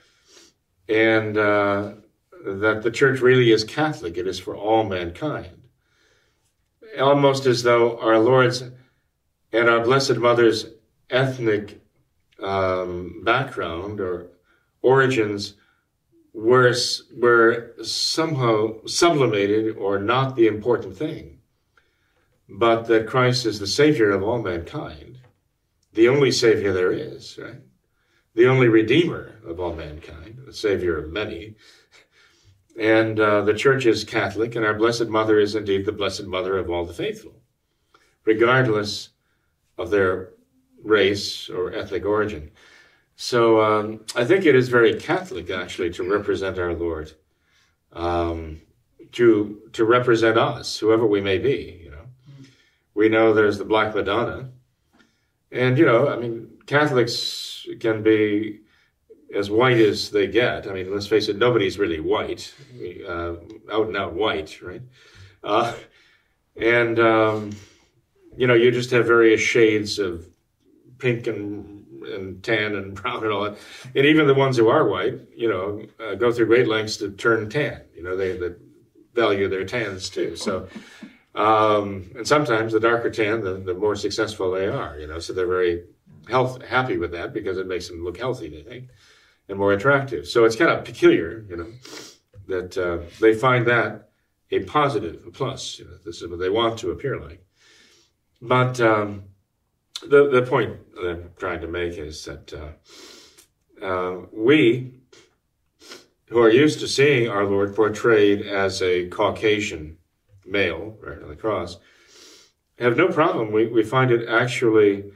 [0.88, 1.94] and uh,
[2.46, 5.62] that the Church really is Catholic; it is for all mankind.
[7.00, 8.62] Almost as though our Lord's
[9.52, 10.66] and our Blessed Mother's
[11.10, 11.80] ethnic
[12.42, 14.28] um, background or
[14.82, 15.54] origins
[16.34, 16.74] were,
[17.16, 21.38] were somehow sublimated or not the important thing.
[22.48, 25.18] but that Christ is the Savior of all mankind,
[25.94, 27.60] the only Savior there is, right?
[28.34, 31.56] The only Redeemer of all mankind, the Savior of many.
[32.78, 36.56] And uh, the Church is Catholic, and our Blessed Mother is indeed the Blessed Mother
[36.56, 37.42] of all the faithful,
[38.24, 39.10] regardless
[39.82, 40.30] of their
[40.82, 42.50] race or ethnic origin.
[43.16, 47.12] So um, I think it is very Catholic, actually, to represent our Lord,
[47.92, 48.62] um,
[49.12, 51.80] to to represent us, whoever we may be.
[51.84, 52.06] You know,
[52.94, 54.50] we know there's the Black Madonna,
[55.50, 58.60] and you know, I mean, Catholics can be
[59.34, 60.66] as white as they get.
[60.66, 62.52] I mean, let's face it, nobody's really white,
[63.06, 63.34] uh,
[63.70, 64.82] out and out white, right?
[65.44, 65.74] Uh,
[66.56, 67.52] and um,
[68.36, 70.28] you know, you just have various shades of
[70.98, 73.58] pink and and tan and brown and all that.
[73.94, 77.10] And even the ones who are white, you know, uh, go through great lengths to
[77.12, 77.82] turn tan.
[77.94, 78.54] You know, they, they
[79.14, 80.34] value their tans too.
[80.36, 80.68] So,
[81.34, 84.98] um, and sometimes the darker tan, the, the more successful they are.
[84.98, 85.84] You know, so they're very
[86.28, 88.48] health happy with that because it makes them look healthy.
[88.48, 88.88] They think
[89.48, 90.26] and more attractive.
[90.26, 91.72] So it's kind of peculiar, you know,
[92.48, 94.10] that uh, they find that
[94.50, 95.78] a positive, a plus.
[95.78, 97.44] You know, this is what they want to appear like.
[98.42, 99.22] But um,
[100.02, 104.94] the the point that I'm trying to make is that uh, uh, we,
[106.26, 109.96] who are used to seeing our Lord portrayed as a Caucasian
[110.44, 111.78] male, right on the cross,
[112.80, 113.52] have no problem.
[113.52, 115.12] We we find it actually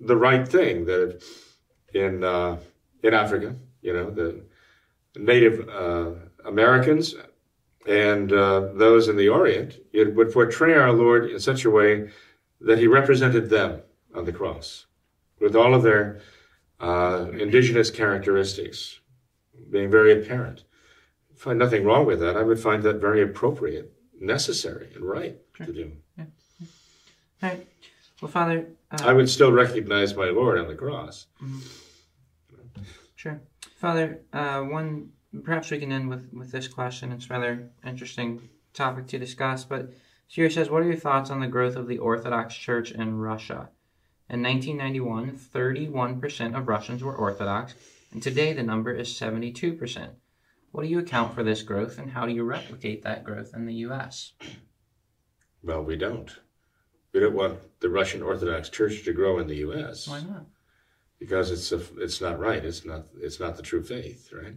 [0.00, 1.22] the right thing that
[1.94, 2.58] in uh,
[3.04, 4.42] in Africa, you know, the
[5.14, 6.10] Native uh,
[6.44, 7.14] Americans
[7.86, 12.10] and uh, those in the Orient, it would portray our Lord in such a way
[12.60, 13.82] that he represented them
[14.14, 14.86] on the cross
[15.40, 16.20] with all of their
[16.80, 19.00] uh, indigenous characteristics
[19.70, 20.64] being very apparent.
[21.32, 22.36] I find nothing wrong with that.
[22.36, 25.66] I would find that very appropriate, necessary, and right sure.
[25.66, 25.92] to do.
[26.16, 26.24] Yeah.
[27.42, 27.66] All right.
[28.20, 28.66] Well, Father.
[28.90, 31.26] Uh, I would still recognize my Lord on the cross.
[31.42, 32.82] Mm-hmm.
[33.14, 33.40] Sure.
[33.76, 35.10] Father, uh, one
[35.44, 37.12] perhaps we can end with, with this question.
[37.12, 39.92] It's rather interesting topic to discuss, but
[40.28, 43.70] here says, What are your thoughts on the growth of the Orthodox Church in Russia?
[44.30, 47.74] In 1991, 31% of Russians were Orthodox,
[48.12, 50.10] and today the number is 72%.
[50.70, 53.66] What do you account for this growth, and how do you replicate that growth in
[53.66, 54.34] the U.S.?
[55.62, 56.30] Well, we don't.
[57.12, 60.06] We don't want the Russian Orthodox Church to grow in the U.S.
[60.06, 60.46] Why not?
[61.18, 62.64] because it's a, it's not right.
[62.64, 64.54] It's not it's not the true faith, right?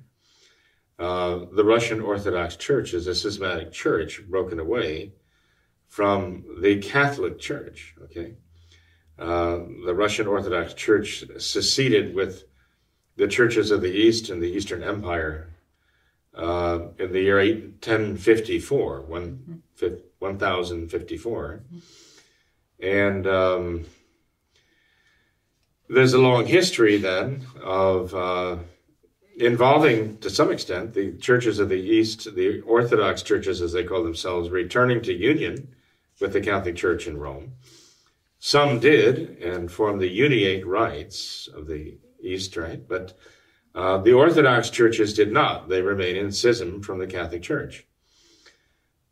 [0.99, 5.13] Uh, the Russian Orthodox Church is a schismatic church broken away
[5.91, 7.93] from the Catholic Church.
[8.03, 8.35] Okay,
[9.19, 12.45] uh, the Russian Orthodox Church seceded with
[13.17, 15.49] the churches of the East and the Eastern Empire
[16.33, 19.63] uh, in the year 8, 1054, one,
[20.19, 21.63] 1054.
[22.79, 23.85] And um,
[25.89, 28.55] there's a long history then of uh,
[29.37, 34.03] involving, to some extent, the churches of the East, the Orthodox churches, as they call
[34.03, 35.67] themselves, returning to union
[36.21, 37.53] with the Catholic Church in Rome.
[38.39, 42.87] Some did and formed the uniate rites of the East, right?
[42.87, 43.17] But
[43.75, 45.69] uh, the Orthodox churches did not.
[45.69, 47.85] They remain in schism from the Catholic Church.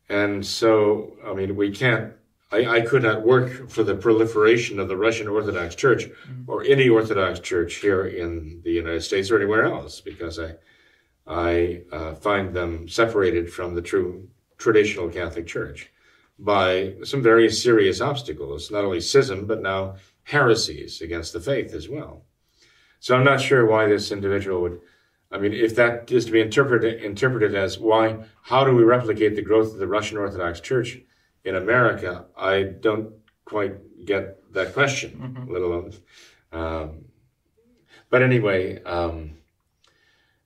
[0.09, 2.13] And so, I mean, we can't
[2.51, 6.49] I, I, could not work for the proliferation of the Russian Orthodox Church mm-hmm.
[6.49, 10.55] or any Orthodox Church here in the United States or anywhere else because I
[11.27, 15.91] I uh, find them separated from the true traditional Catholic Church
[16.39, 21.89] by some very serious obstacles, not only schism but now heresies against the faith as
[21.89, 22.23] well.
[22.99, 24.81] So I'm not sure why this individual would.
[25.31, 29.35] I mean, if that is to be interpreted interpreted as why, how do we replicate
[29.35, 30.99] the growth of the Russian Orthodox Church?
[31.43, 33.13] in America, I don't
[33.45, 35.51] quite get that question, mm-hmm.
[35.51, 35.93] let alone.
[36.51, 37.05] Um,
[38.09, 39.37] but anyway, um,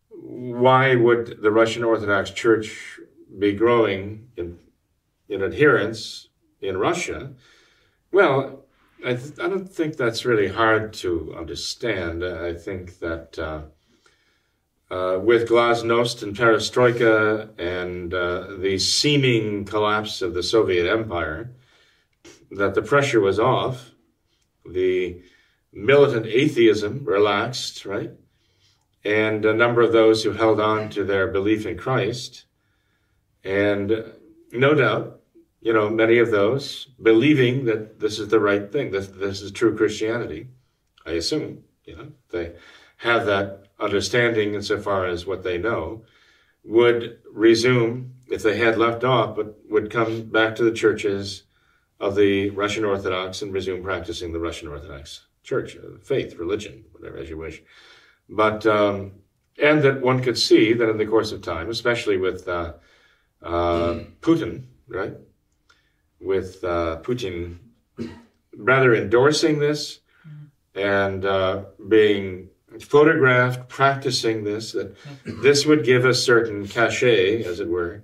[0.10, 3.00] why would the Russian Orthodox Church
[3.38, 4.60] be growing in,
[5.30, 6.30] in adherence
[6.62, 7.34] in Russia?
[8.12, 8.66] Well,
[9.06, 12.24] I, th- I don't think that's really hard to understand.
[12.24, 13.62] I think that uh,
[14.94, 21.52] uh, with glasnost and perestroika and uh, the seeming collapse of the Soviet Empire,
[22.52, 23.92] that the pressure was off,
[24.66, 25.22] the
[25.74, 28.12] militant atheism relaxed, right?
[29.04, 32.46] And a number of those who held on to their belief in Christ,
[33.44, 34.06] and
[34.54, 35.20] no doubt,
[35.62, 39.52] you know, many of those believing that this is the right thing, that this is
[39.52, 40.48] true Christianity,
[41.06, 42.54] I assume, you know, they
[42.98, 46.04] have that understanding insofar as what they know,
[46.64, 51.44] would resume, if they had left off, but would come back to the churches
[52.00, 57.18] of the Russian Orthodox and resume practicing the Russian Orthodox Church, uh, faith, religion, whatever
[57.18, 57.62] as you wish.
[58.30, 59.12] But um,
[59.62, 62.74] and that one could see that in the course of time, especially with uh,
[63.44, 65.14] uh, Putin, right,
[66.20, 67.58] with uh, Putin
[68.56, 70.00] rather endorsing this
[70.76, 77.68] and uh, being photographed practicing this, that this would give a certain cachet, as it
[77.68, 78.04] were,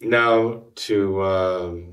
[0.00, 1.90] now to um,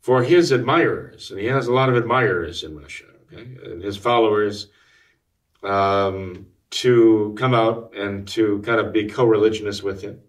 [0.00, 3.96] for his admirers, and he has a lot of admirers in Russia, okay, and his
[3.96, 4.68] followers.
[5.62, 10.20] Um, to come out and to kind of be co-religionists with him.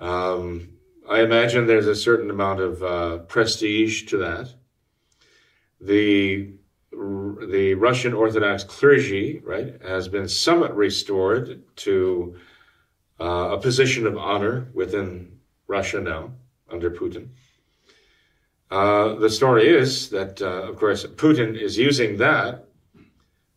[0.00, 0.70] Um,
[1.08, 4.54] I imagine there's a certain amount of uh, prestige to that.
[5.80, 6.54] The
[6.92, 12.36] the Russian Orthodox clergy, right, has been somewhat restored to
[13.20, 15.38] uh, a position of honor within
[15.68, 16.32] Russia now
[16.68, 17.28] under Putin.
[18.70, 22.66] Uh, the story is that, uh, of course, Putin is using that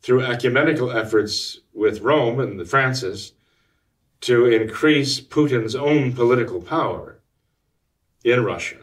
[0.02, 3.34] through ecumenical efforts with Rome and the Francis
[4.24, 7.20] to increase Putin's own political power
[8.24, 8.78] in Russia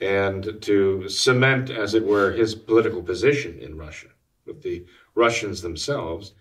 [0.00, 4.08] and to cement, as it were, his political position in Russia
[4.44, 4.84] with the
[5.14, 6.32] Russians themselves,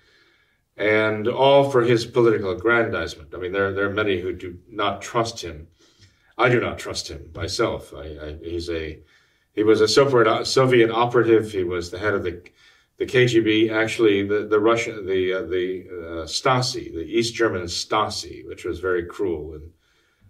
[0.75, 3.31] and all for his political aggrandizement.
[3.35, 5.67] I mean, there, there are many who do not trust him.
[6.39, 7.93] I do not trust him myself.
[7.93, 8.99] I, I, he's a
[9.53, 11.51] he was a Soviet, Soviet operative.
[11.51, 12.41] He was the head of the
[12.97, 18.45] the KGB, actually the the Russian the uh, the uh, Stasi, the East German Stasi,
[18.47, 19.71] which was very cruel and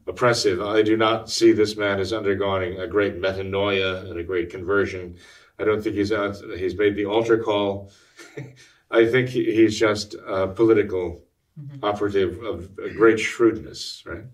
[0.08, 0.62] oppressive.
[0.62, 5.18] I do not see this man as undergoing a great metanoia and a great conversion.
[5.60, 7.92] I don't think he's out, he's made the altar call.
[8.92, 11.24] I think he, he's just a political
[11.60, 11.84] mm-hmm.
[11.84, 14.26] operative of great shrewdness, right?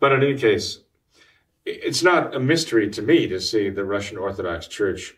[0.00, 0.80] But in any case,
[1.64, 5.14] it's not a mystery to me to see the Russian Orthodox Church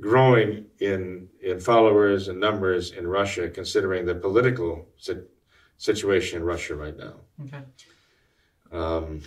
[0.00, 4.88] growing in in followers and numbers in Russia, considering the political
[5.78, 7.14] situation in Russia right now.
[7.44, 7.62] Okay.
[8.72, 9.22] Um,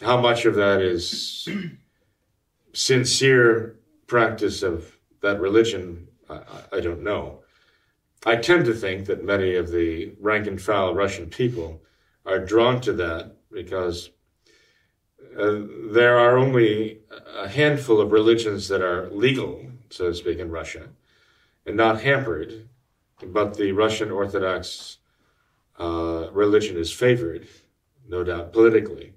[0.00, 1.48] how much of that is
[2.72, 6.40] sincere practice of that religion, I,
[6.72, 7.42] I, don't know.
[8.26, 11.82] I tend to think that many of the rank and file Russian people
[12.26, 14.10] are drawn to that because
[15.38, 15.60] uh,
[15.90, 17.00] there are only
[17.36, 20.88] a handful of religions that are legal so to speak, in Russia,
[21.66, 22.68] and not hampered,
[23.24, 24.98] but the Russian Orthodox
[25.78, 27.46] uh, religion is favored,
[28.08, 29.12] no doubt, politically.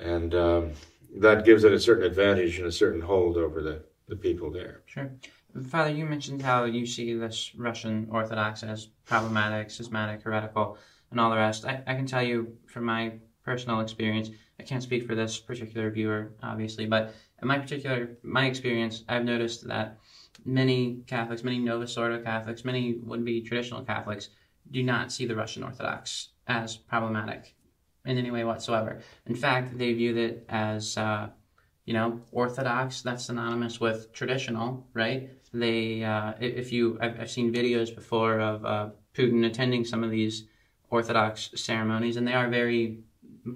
[0.00, 0.72] And um,
[1.16, 4.82] that gives it a certain advantage and a certain hold over the, the people there.
[4.86, 5.10] Sure.
[5.68, 10.76] Father, you mentioned how you see this Russian Orthodox as problematic, schismatic, heretical,
[11.10, 11.64] and all the rest.
[11.64, 13.12] I, I can tell you from my
[13.42, 18.46] personal experience, I can't speak for this particular viewer, obviously, but in my particular my
[18.46, 19.98] experience, I've noticed that
[20.44, 24.30] many Catholics, many Novus Ordo Catholics, many would-be traditional Catholics,
[24.70, 27.54] do not see the Russian Orthodox as problematic
[28.04, 29.00] in any way whatsoever.
[29.26, 31.28] In fact, they view it as, uh,
[31.84, 33.02] you know, Orthodox.
[33.02, 35.30] That's synonymous with traditional, right?
[35.52, 40.10] They, uh, if you, I've, I've, seen videos before of uh, Putin attending some of
[40.10, 40.44] these
[40.90, 43.00] Orthodox ceremonies, and they are very,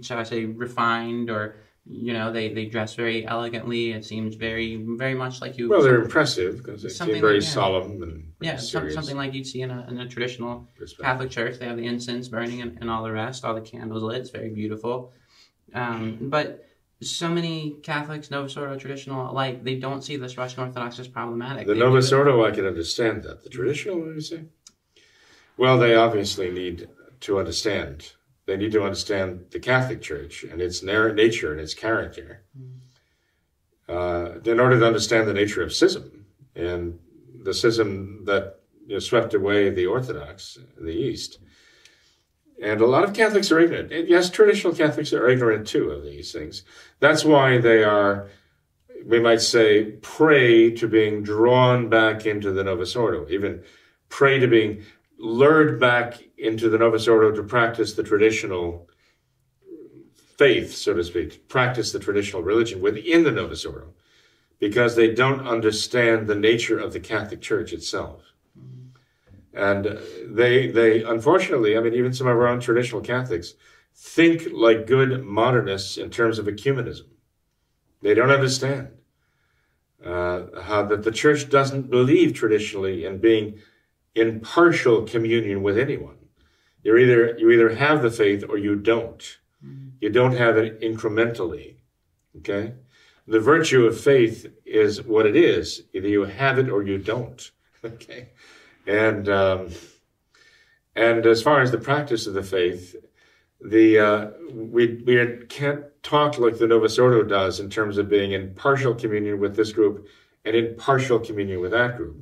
[0.01, 1.57] shall I say, refined or
[1.87, 5.83] you know they, they dress very elegantly it seems very very much like you well
[5.83, 7.49] they're impressive because they seem very like, yeah.
[7.49, 10.69] solemn and yeah some, something like you'd see in a, in a traditional
[11.01, 14.03] catholic church they have the incense burning and, and all the rest all the candles
[14.03, 15.13] lit it's very beautiful
[15.75, 16.67] um, but
[17.03, 21.67] so many Catholics, Novus Ordo, traditional alike, they don't see this Russian Orthodox as problematic.
[21.67, 23.43] The Novus Ordo, I can understand that.
[23.43, 24.45] The traditional, what do you say?
[25.57, 26.89] Well, they obviously need
[27.21, 28.13] to understand
[28.51, 32.43] they need to understand the Catholic Church and its nature and its character
[33.89, 36.27] uh, in order to understand the nature of schism
[36.57, 36.99] and
[37.45, 41.39] the schism that you know, swept away the Orthodox in the East.
[42.61, 43.93] And a lot of Catholics are ignorant.
[43.93, 46.65] And yes, traditional Catholics are ignorant too of these things.
[46.99, 48.31] That's why they are,
[49.07, 53.63] we might say, prey to being drawn back into the Novus Ordo, even
[54.09, 54.83] prey to being
[55.21, 58.89] lured back into the Novus Ordo to practice the traditional
[60.39, 63.93] faith, so to speak, practice the traditional religion within the Novus Ordo,
[64.59, 68.23] because they don't understand the nature of the Catholic Church itself.
[69.53, 73.55] And they, they, unfortunately, I mean, even some of our own traditional Catholics
[73.95, 77.09] think like good modernists in terms of ecumenism.
[78.01, 78.89] They don't understand
[80.03, 83.59] uh, how that the church doesn't believe traditionally in being
[84.15, 86.20] in partial communion with anyone.
[86.83, 89.39] You're either you either have the faith or you don't.
[89.65, 89.89] Mm-hmm.
[90.01, 91.77] You don't have it incrementally.
[92.39, 92.75] Okay?
[93.31, 95.85] the virtue of faith is what it is.
[95.95, 97.51] Either you have it or you don't.
[97.83, 98.29] Okay,
[98.87, 99.71] and um,
[100.95, 102.95] and as far as the practice of the faith,
[103.59, 108.33] the uh, we we can't talk like the Novus Ordo does in terms of being
[108.33, 110.07] in partial communion with this group
[110.45, 112.19] and in partial communion with that group,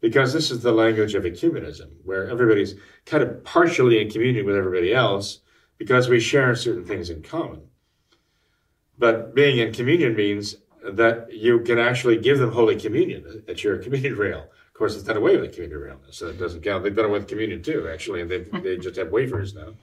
[0.00, 2.74] because this is the language of ecumenism, where everybody's
[3.04, 5.40] kind of partially in communion with everybody else
[5.78, 7.62] because we share certain things in common.
[8.98, 13.78] But being in communion means that you can actually give them Holy Communion at your
[13.78, 14.48] communion rail.
[14.66, 16.84] Of course, it's done away with the communion rail, so it doesn't count.
[16.84, 19.74] They've done away with communion too, actually, and they they just have wafers now.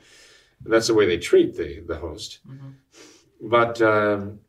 [0.64, 2.40] And that's the way they treat the the host.
[2.48, 3.50] Mm-hmm.
[3.50, 4.40] But um,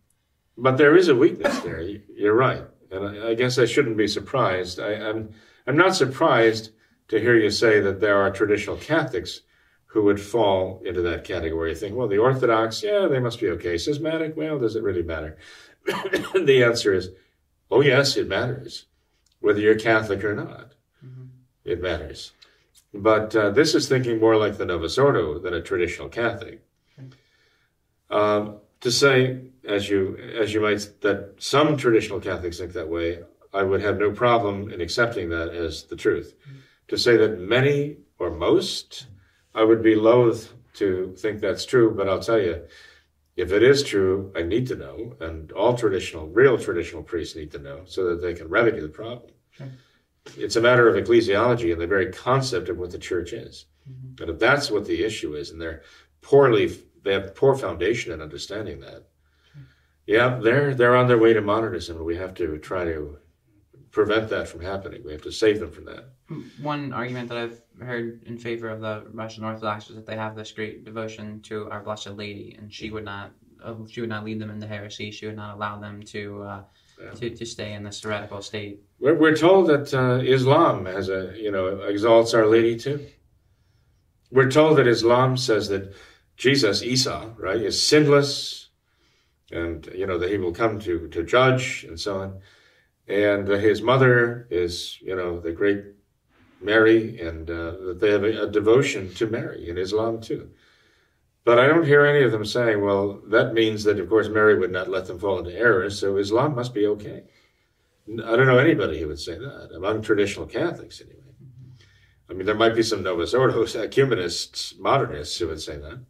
[0.57, 1.81] but there is a weakness there.
[1.81, 4.81] You're right, and I, I guess I shouldn't be surprised.
[4.81, 5.35] I, I'm
[5.69, 6.71] I'm not surprised
[7.09, 9.43] to hear you say that there are traditional Catholics
[9.85, 11.71] who would fall into that category.
[11.71, 13.77] You think, well, the Orthodox, yeah, they must be okay.
[13.77, 15.37] Schismatic, well, does it really matter?
[15.85, 17.11] the answer is,
[17.71, 18.87] oh, yes, it matters,
[19.41, 20.73] whether you're Catholic or not.
[21.05, 21.27] Mm-hmm.
[21.67, 22.33] It matters.
[22.95, 26.63] But uh, this is thinking more like the Novus Ordo than a traditional Catholic.
[28.09, 33.19] Um, to say, as you as you might, that some traditional Catholics think that way,
[33.53, 36.35] I would have no problem in accepting that as the truth.
[36.43, 36.59] Mm-hmm.
[36.89, 39.07] To say that many or most
[39.55, 42.63] I would be loath to think that's true, but I'll tell you,
[43.37, 47.51] if it is true, I need to know, and all traditional, real traditional priests need
[47.53, 49.33] to know so that they can remedy the problem.
[49.51, 49.69] Sure.
[50.37, 53.67] It's a matter of ecclesiology and the very concept of what the church is.
[53.91, 54.23] Mm-hmm.
[54.23, 55.83] And if that's what the issue is, and they're
[56.21, 59.09] poorly, they have poor foundation in understanding that.
[59.53, 59.63] Sure.
[60.07, 63.19] Yeah, they're they're on their way to modernism, and we have to try to
[63.91, 65.03] prevent that from happening.
[65.05, 66.05] We have to save them from that.
[66.61, 70.37] One argument that I've heard in favor of the Russian Orthodox is that they have
[70.37, 73.33] this great devotion to Our Blessed Lady, and she would not
[73.63, 75.11] uh, she would not lead them into heresy.
[75.11, 76.63] She would not allow them to uh,
[77.03, 77.11] yeah.
[77.13, 78.83] to, to stay in this heretical state.
[79.01, 83.07] We're, we're told that uh, Islam has a you know exalts Our Lady too.
[84.31, 85.95] We're told that Islam says that
[86.37, 88.69] Jesus, Isa, right, is sinless,
[89.51, 92.41] and you know that he will come to to judge and so on
[93.09, 95.85] and uh, his mother is, you know, the great
[96.61, 100.51] Mary, and uh, they have a, a, devotion to Mary in Islam too.
[101.45, 104.59] But I don't hear any of them saying, well, that means that, of course, Mary
[104.59, 107.23] would not let them fall into error, so Islam must be okay.
[108.09, 111.17] I don't know anybody who would say that, among traditional Catholics anyway.
[112.29, 116.01] I mean, there might be some Novus Ordo ecumenists, modernists who would say that.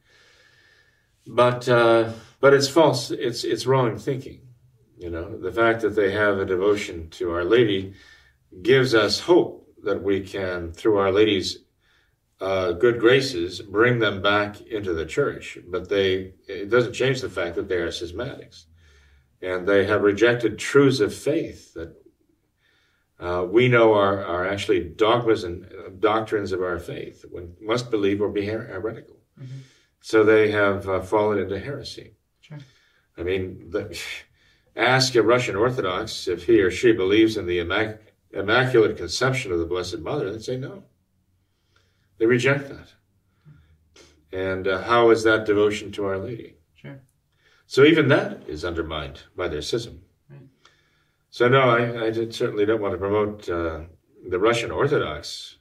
[1.27, 4.48] But, uh, but it's false, it's, it's wrong thinking.
[4.99, 7.95] You know, the fact that they have a devotion to Our Lady
[8.63, 11.59] gives us hope that we can, through Our Lady's
[12.41, 15.57] uh, good graces, bring them back into the church.
[15.69, 18.65] But they, it doesn't change the fact that they are schismatics.
[19.41, 21.95] And they have rejected truths of faith that
[23.21, 27.25] uh, we know are, are actually dogmas and uh, doctrines of our faith.
[27.31, 29.17] One must believe or be her- heretical.
[29.41, 29.59] Mm-hmm.
[30.01, 32.15] So they have uh, fallen into heresy.
[32.41, 32.59] Sure.
[33.17, 33.97] I mean, the,
[34.79, 37.99] Ask a Russian Orthodox if he or she believes in the immac-
[38.31, 40.85] Immaculate Conception of the Blessed Mother, they'd say no.
[42.19, 42.93] They reject that.
[44.33, 46.57] And uh, how is that devotion to Our Lady?
[46.75, 47.01] Sure.
[47.67, 50.03] So even that is undermined by their schism.
[50.31, 50.43] Right.
[51.31, 53.81] So no, I, I certainly don't want to promote uh,
[54.29, 55.57] the Russian Orthodox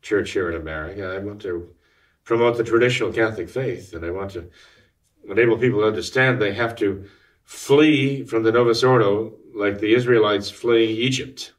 [0.00, 1.06] Church here in America.
[1.06, 1.74] I want to
[2.22, 4.50] promote the traditional Catholic faith, and I want to
[5.28, 7.08] enable people to understand they have to
[7.44, 11.52] flee from the Novus Ordo like the Israelites fleeing Egypt.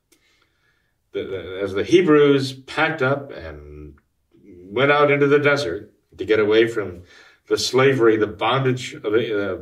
[1.13, 3.95] The, the, as the Hebrews packed up and
[4.43, 7.03] went out into the desert to get away from
[7.47, 9.57] the slavery, the bondage of uh,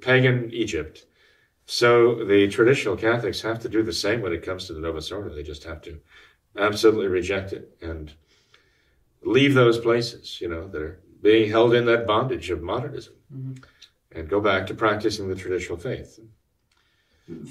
[0.00, 1.04] pagan Egypt,
[1.66, 5.10] so the traditional Catholics have to do the same when it comes to the Novus
[5.10, 5.34] Ordo.
[5.34, 5.98] They just have to
[6.56, 8.14] absolutely reject it and
[9.22, 13.14] leave those places, you know, that are being held in that bondage of modernism.
[13.34, 13.54] Mm-hmm
[14.16, 16.18] and go back to practicing the traditional faith.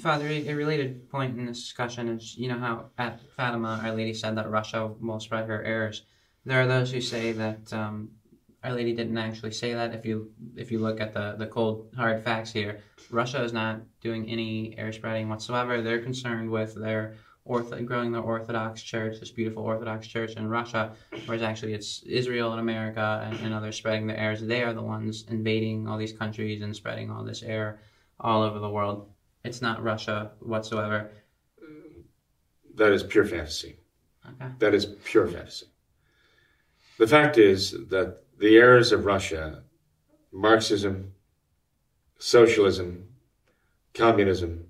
[0.00, 4.14] Father, a related point in this discussion is you know how at Fatima Our Lady
[4.14, 6.02] said that Russia will spread her errors.
[6.44, 8.10] There are those who say that um,
[8.64, 9.94] Our Lady didn't actually say that.
[9.94, 13.82] If you if you look at the the cold hard facts here, Russia is not
[14.00, 15.82] doing any error spreading whatsoever.
[15.82, 17.16] They're concerned with their
[17.48, 20.92] ortho, growing the Orthodox Church, this beautiful Orthodox Church in Russia,
[21.26, 24.42] whereas actually it's Israel and America and, and others spreading the errors.
[24.42, 27.78] They are the ones invading all these countries and spreading all this error
[28.20, 29.08] all over the world.
[29.44, 31.10] It's not Russia whatsoever.
[32.74, 33.76] That is pure fantasy.
[34.26, 34.52] Okay.
[34.58, 35.66] That is pure fantasy.
[36.98, 39.62] The fact is that the errors of Russia,
[40.32, 41.12] Marxism,
[42.18, 43.08] socialism,
[43.94, 44.65] communism,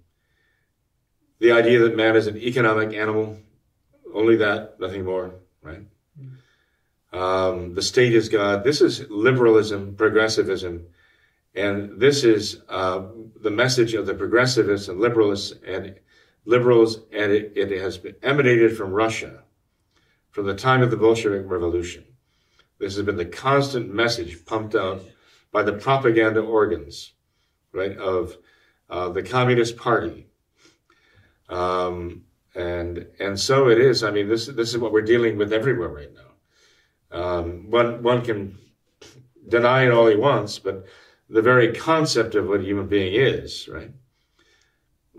[1.39, 3.39] the idea that man is an economic animal,
[4.14, 5.82] only that, nothing more, right?
[7.12, 8.64] Um, the state is God.
[8.64, 10.87] This is liberalism, progressivism,
[11.55, 13.07] and this is uh,
[13.41, 15.99] the message of the progressivists and liberalists and
[16.45, 19.43] liberals, and it, it has been emanated from Russia
[20.30, 22.05] from the time of the Bolshevik Revolution.
[22.78, 25.03] This has been the constant message pumped out
[25.51, 27.14] by the propaganda organs,
[27.72, 28.37] right, of
[28.91, 30.26] uh, the Communist Party.
[31.49, 32.24] Um,
[32.55, 34.03] and and so it is.
[34.03, 37.18] I mean, this this is what we're dealing with everywhere right now.
[37.18, 38.59] Um, one one can
[39.49, 40.86] deny it all he wants, but
[41.28, 43.90] the very concept of what a human being is, right?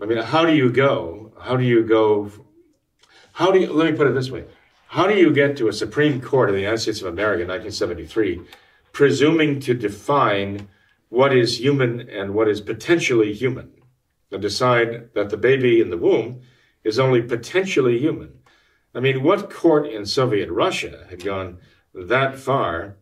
[0.00, 1.32] I mean, how do you go?
[1.40, 2.30] How do you go?
[3.32, 3.72] How do you?
[3.72, 4.44] Let me put it this way:
[4.88, 7.48] How do you get to a Supreme Court of the United States of America in
[7.48, 8.42] 1973,
[8.92, 10.68] presuming to define
[11.08, 13.72] what is human and what is potentially human,
[14.30, 16.42] and decide that the baby in the womb
[16.84, 18.38] is only potentially human?
[18.94, 21.58] I mean, what court in Soviet Russia had gone?
[21.94, 22.96] that far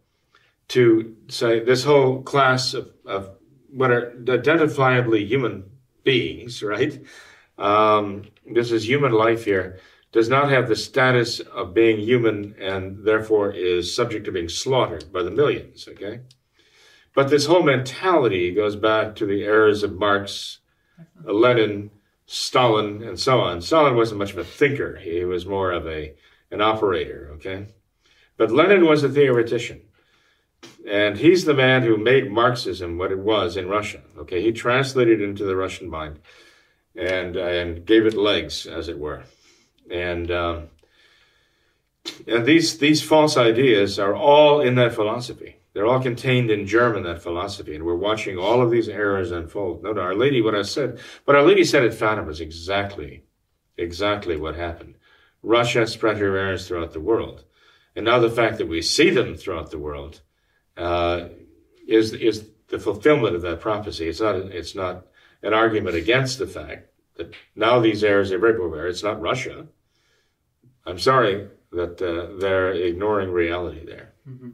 [0.69, 3.31] to say this whole class of, of
[3.71, 5.65] what are identifiably human
[6.03, 7.05] beings, right?
[7.59, 9.79] Um, this is human life here,
[10.13, 15.13] does not have the status of being human and therefore is subject to being slaughtered
[15.13, 16.21] by the millions, okay?
[17.15, 20.59] But this whole mentality goes back to the eras of Marx,
[21.25, 21.91] Lenin,
[22.27, 23.61] Stalin, and so on.
[23.61, 24.97] Stalin wasn't much of a thinker.
[24.97, 26.15] He was more of a
[26.51, 27.67] an operator, okay?
[28.37, 29.83] But Lenin was a theoretician.
[30.89, 34.01] And he's the man who made Marxism what it was in Russia.
[34.19, 36.21] Okay, he translated it into the Russian mind
[36.97, 39.25] and and gave it legs, as it were.
[39.91, 40.69] And um,
[42.27, 45.56] and these these false ideas are all in that philosophy.
[45.77, 49.83] They're all contained in German that philosophy, and we're watching all of these errors unfold.
[49.83, 53.25] No, Our Lady, what I said, what Our Lady said at Fatima was exactly,
[53.77, 54.95] exactly what happened.
[55.43, 57.45] Russia spread her errors throughout the world.
[57.95, 60.23] And now the fact that we see them throughout the world
[60.79, 61.29] uh,
[61.87, 64.09] is is the fulfillment of that prophecy.
[64.09, 65.05] It's not it's not
[65.43, 68.87] an argument against the fact that now these errors are everywhere.
[68.87, 69.67] It's not Russia.
[70.87, 74.15] I'm sorry that uh, they're ignoring reality there.
[74.27, 74.49] Mm-hmm.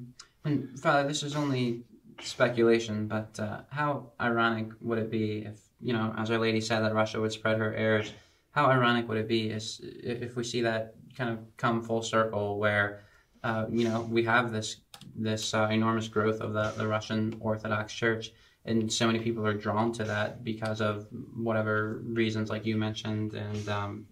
[0.45, 1.82] And Father, this is only
[2.20, 6.80] speculation, but uh, how ironic would it be if you know, as Our Lady said,
[6.80, 8.12] that Russia would spread her errors?
[8.53, 12.59] How ironic would it be is if we see that kind of come full circle,
[12.59, 13.03] where
[13.45, 14.76] uh, you know, we have this
[15.16, 18.32] this uh, enormous growth of the, the Russian Orthodox Church,
[18.64, 23.34] and so many people are drawn to that because of whatever reasons, like you mentioned,
[23.34, 24.07] and um,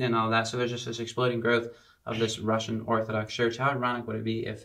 [0.00, 0.48] and all that.
[0.48, 1.68] So there's just this exploding growth
[2.06, 3.56] of this Russian Orthodox Church.
[3.56, 4.64] How ironic would it be if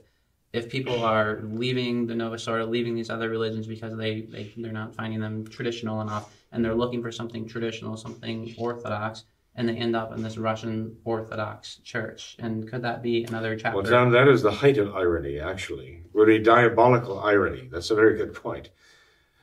[0.53, 4.71] if people are leaving the Novus Ordo, leaving these other religions because they, they they're
[4.71, 9.25] not finding them traditional enough, and they're looking for something traditional, something Orthodox
[9.57, 12.35] and they end up in this Russian Orthodox Church.
[12.39, 13.75] And could that be another chapter?
[13.77, 16.03] Well, John, that is the height of irony, actually.
[16.13, 17.67] Really diabolical irony.
[17.71, 18.69] That's a very good point.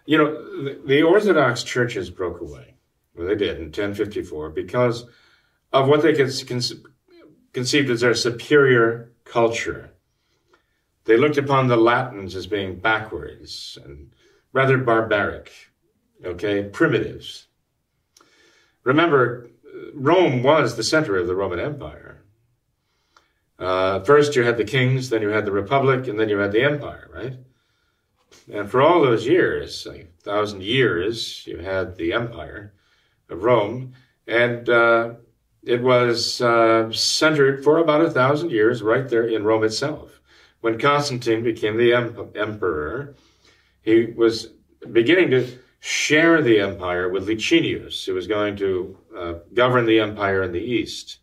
[0.06, 0.32] You know,
[0.64, 2.76] the, the Orthodox churches broke away.
[3.16, 5.04] Well, they did in 1054 because
[5.72, 9.93] of what they conceived as their superior culture.
[11.04, 14.12] They looked upon the Latins as being backwards and
[14.52, 15.52] rather barbaric,
[16.24, 17.48] okay, primitives.
[18.84, 19.50] Remember,
[19.92, 22.22] Rome was the center of the Roman Empire.
[23.58, 26.52] Uh, first, you had the kings, then you had the republic, and then you had
[26.52, 27.34] the empire, right?
[28.52, 32.74] And for all those years, like a thousand years, you had the empire
[33.30, 33.94] of Rome,
[34.26, 35.14] and uh,
[35.62, 40.20] it was uh, centered for about a thousand years right there in Rome itself.
[40.64, 43.16] When Constantine became the em- emperor,
[43.82, 44.46] he was
[44.90, 50.42] beginning to share the empire with Licinius, who was going to uh, govern the empire
[50.42, 51.18] in the east.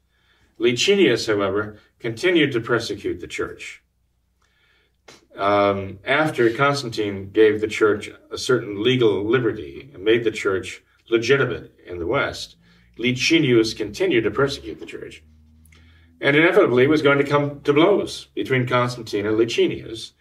[0.59, 3.81] Licinius, however, continued to persecute the church.
[5.35, 11.73] Um, after Constantine gave the church a certain legal liberty and made the church legitimate
[11.87, 12.57] in the West,
[12.99, 15.23] Licinius continued to persecute the church.
[16.21, 20.13] And inevitably was going to come to blows between Constantine and Licinius.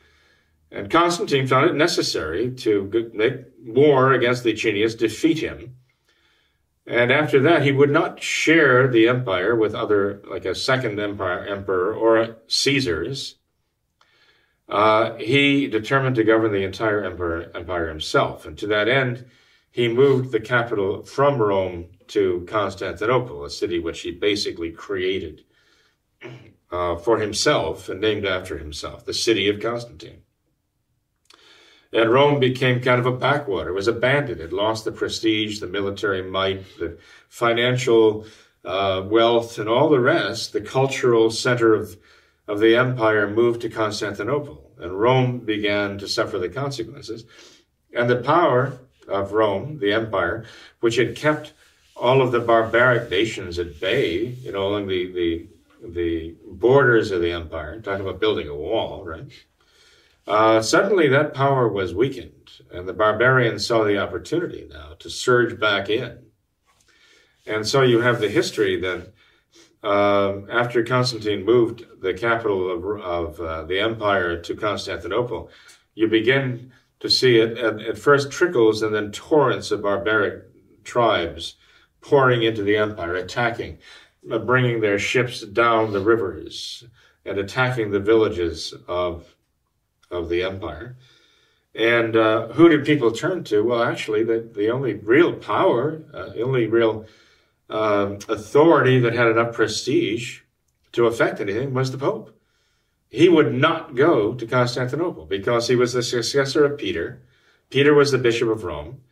[0.72, 3.34] And Constantine found it necessary to make
[3.64, 5.76] war against Licinius, defeat him.
[6.86, 11.44] And after that, he would not share the empire with other, like a second empire,
[11.44, 13.36] emperor or Caesars.
[14.68, 18.46] Uh, he determined to govern the entire empire, empire himself.
[18.46, 19.26] And to that end,
[19.70, 25.44] he moved the capital from Rome to Constantinople, a city which he basically created
[26.70, 30.22] uh, for himself and named after himself, the city of Constantine.
[31.92, 33.70] And Rome became kind of a backwater.
[33.70, 34.40] It was abandoned.
[34.40, 36.98] It lost the prestige, the military might, the
[37.28, 38.26] financial
[38.64, 40.52] uh, wealth, and all the rest.
[40.52, 41.96] The cultural center of,
[42.46, 47.24] of the empire moved to Constantinople, and Rome began to suffer the consequences.
[47.92, 50.44] And the power of Rome, the empire,
[50.78, 51.52] which had kept
[51.96, 55.48] all of the barbaric nations at bay, you know, along the, the,
[55.82, 59.30] the borders of the empire, talking about building a wall, right?
[60.26, 65.58] Uh, suddenly that power was weakened, and the barbarians saw the opportunity now to surge
[65.58, 66.18] back in.
[67.46, 69.12] And so you have the history that
[69.82, 75.50] um, after Constantine moved the capital of, of uh, the empire to Constantinople,
[75.94, 80.44] you begin to see it at, at first trickles and then torrents of barbaric
[80.84, 81.56] tribes
[82.02, 83.78] pouring into the empire, attacking,
[84.22, 86.84] bringing their ships down the rivers
[87.24, 89.34] and attacking the villages of
[90.10, 90.96] of the empire.
[91.74, 93.62] And uh, who did people turn to?
[93.62, 97.06] Well, actually, the, the only real power, uh, only real
[97.68, 100.40] uh, authority that had enough prestige
[100.92, 102.36] to affect anything was the Pope.
[103.08, 107.22] He would not go to Constantinople because he was the successor of Peter.
[107.68, 109.02] Peter was the Bishop of Rome.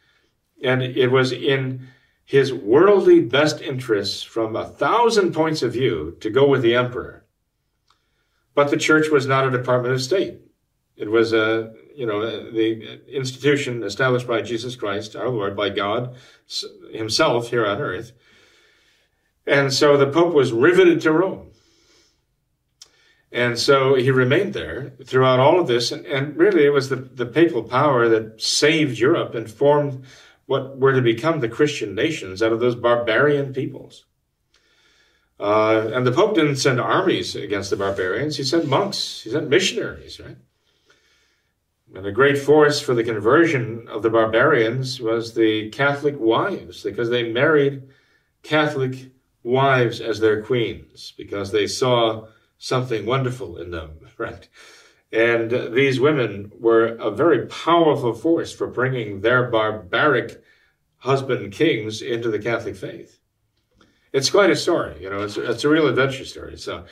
[0.63, 1.89] And it was in
[2.29, 7.25] his worldly best interests from a thousand points of view to go with the emperor.
[8.55, 10.39] But the church was not a department of state.
[10.95, 16.17] It was a, you know, the institution established by Jesus Christ, our Lord, by God
[16.93, 18.13] himself here on earth.
[19.47, 21.53] And so the Pope was riveted to Rome.
[23.33, 25.93] And so he remained there throughout all of this.
[25.93, 30.05] And, and really, it was the, the papal power that saved Europe and formed
[30.49, 34.07] what were to become the Christian nations out of those barbarian peoples.
[35.39, 39.51] Uh, and the Pope didn't send armies against the barbarians, he sent monks, he sent
[39.51, 40.39] missionaries, right?
[41.95, 47.11] And a great force for the conversion of the barbarians was the Catholic wives, because
[47.11, 47.83] they married
[48.43, 52.27] Catholic wives as their queens, because they saw
[52.57, 54.49] something wonderful in them, right?
[55.11, 60.43] And these women were a very powerful force for bringing their barbaric
[60.99, 63.19] husband kings into the Catholic faith.
[64.13, 66.59] It's quite a story, you know, it's, it's a real adventure story.
[66.59, 66.85] So,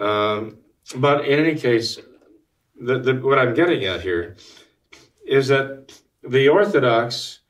[0.00, 0.58] um,
[0.96, 1.98] but in any case,
[2.80, 4.36] the, the, what I'm getting at here
[5.26, 5.92] is that
[6.22, 7.40] the Orthodox,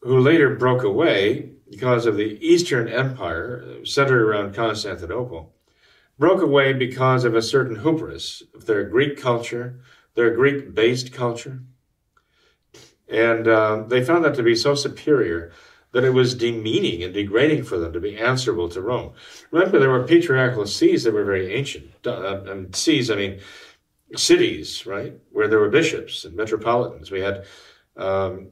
[0.00, 5.54] who later broke away because of the Eastern Empire centered around Constantinople,
[6.18, 9.80] broke away because of a certain hubris of their Greek culture,
[10.14, 11.62] their Greek based culture.
[13.08, 15.52] And uh, they found that to be so superior
[15.92, 19.12] that it was demeaning and degrading for them to be answerable to Rome.
[19.50, 22.06] Remember, there were patriarchal sees that were very ancient.
[22.06, 23.40] Uh, and sees, I mean,
[24.14, 27.10] cities, right, where there were bishops and metropolitans.
[27.10, 27.46] We had
[27.96, 28.48] um,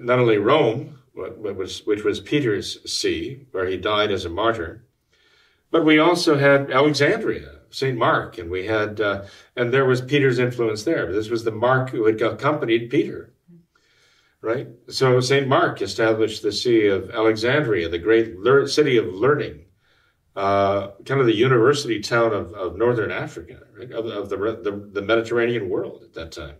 [0.00, 4.85] not only Rome, which was Peter's see, where he died as a martyr,
[5.70, 7.96] but we also had Alexandria, St.
[7.96, 9.24] Mark, and we had, uh,
[9.56, 11.06] and there was Peter's influence there.
[11.06, 13.34] But this was the Mark who had accompanied Peter,
[14.40, 14.68] right?
[14.88, 15.48] So St.
[15.48, 19.64] Mark established the see of Alexandria, the great lear- city of learning,
[20.36, 23.90] uh, kind of the university town of, of northern Africa, right?
[23.90, 26.56] of, of the, the, the Mediterranean world at that time.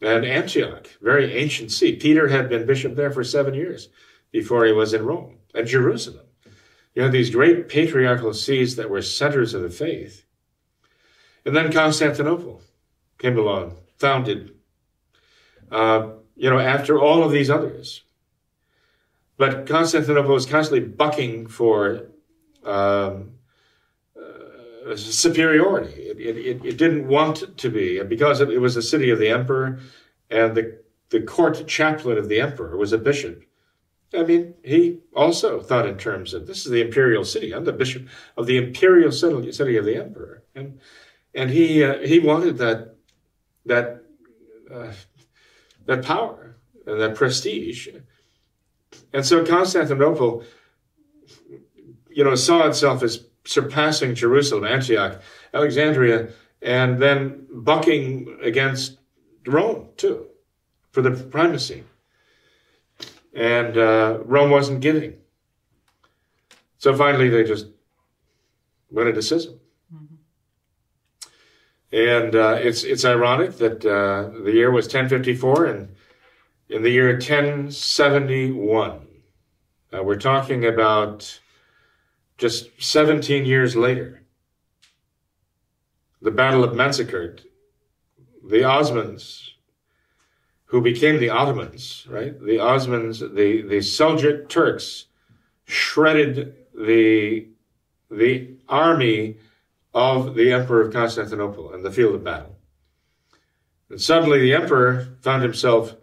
[0.00, 1.96] And Antioch, very ancient see.
[1.96, 3.88] Peter had been bishop there for seven years
[4.30, 5.38] before he was in Rome.
[5.54, 6.27] And Jerusalem.
[6.98, 10.24] You had these great patriarchal sees that were centers of the faith.
[11.44, 12.60] And then Constantinople
[13.18, 14.56] came along, founded,
[15.70, 18.02] uh, you know, after all of these others.
[19.36, 22.08] But Constantinople was constantly bucking for
[22.64, 23.34] um,
[24.20, 26.02] uh, superiority.
[26.02, 29.78] It, it, it, didn't want to be, because it was the city of the emperor,
[30.30, 30.80] and the
[31.10, 33.44] the court chaplain of the emperor was a bishop.
[34.14, 37.54] I mean, he also thought in terms of this is the imperial city.
[37.54, 40.80] I'm the bishop of the imperial city of the emperor, and
[41.34, 42.96] and he uh, he wanted that
[43.66, 44.02] that
[44.72, 44.92] uh,
[45.86, 46.56] that power
[46.86, 47.88] and that prestige,
[49.12, 50.44] and so Constantinople
[52.18, 55.22] you know, saw itself as surpassing Jerusalem, Antioch,
[55.54, 56.30] Alexandria,
[56.60, 58.98] and then bucking against
[59.46, 60.26] Rome too
[60.90, 61.84] for the primacy.
[63.38, 65.14] And uh, Rome wasn't giving.
[66.78, 67.68] So finally, they just
[68.90, 69.60] went into schism.
[69.94, 70.14] Mm-hmm.
[71.92, 75.94] And uh, it's it's ironic that uh, the year was 1054, and
[76.68, 79.06] in the year 1071,
[79.92, 81.40] uh, we're talking about
[82.38, 84.24] just 17 years later,
[86.20, 87.42] the Battle of Manzikert,
[88.42, 89.50] the Osmans
[90.68, 92.38] who became the Ottomans, right?
[92.38, 95.06] The Osmans, the, the Seljuk Turks
[95.64, 97.48] shredded the,
[98.10, 99.36] the army
[99.94, 102.58] of the Emperor of Constantinople in the field of battle.
[103.88, 105.96] And suddenly the emperor found himself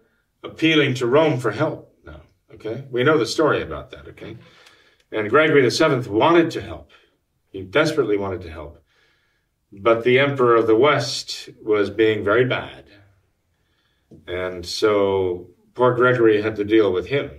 [0.43, 2.21] appealing to Rome for help now.
[2.53, 2.85] Okay?
[2.89, 4.37] We know the story about that, okay?
[5.11, 6.91] And Gregory VII wanted to help.
[7.49, 8.83] He desperately wanted to help.
[9.71, 12.84] But the emperor of the West was being very bad.
[14.27, 17.31] And so poor Gregory had to deal with him.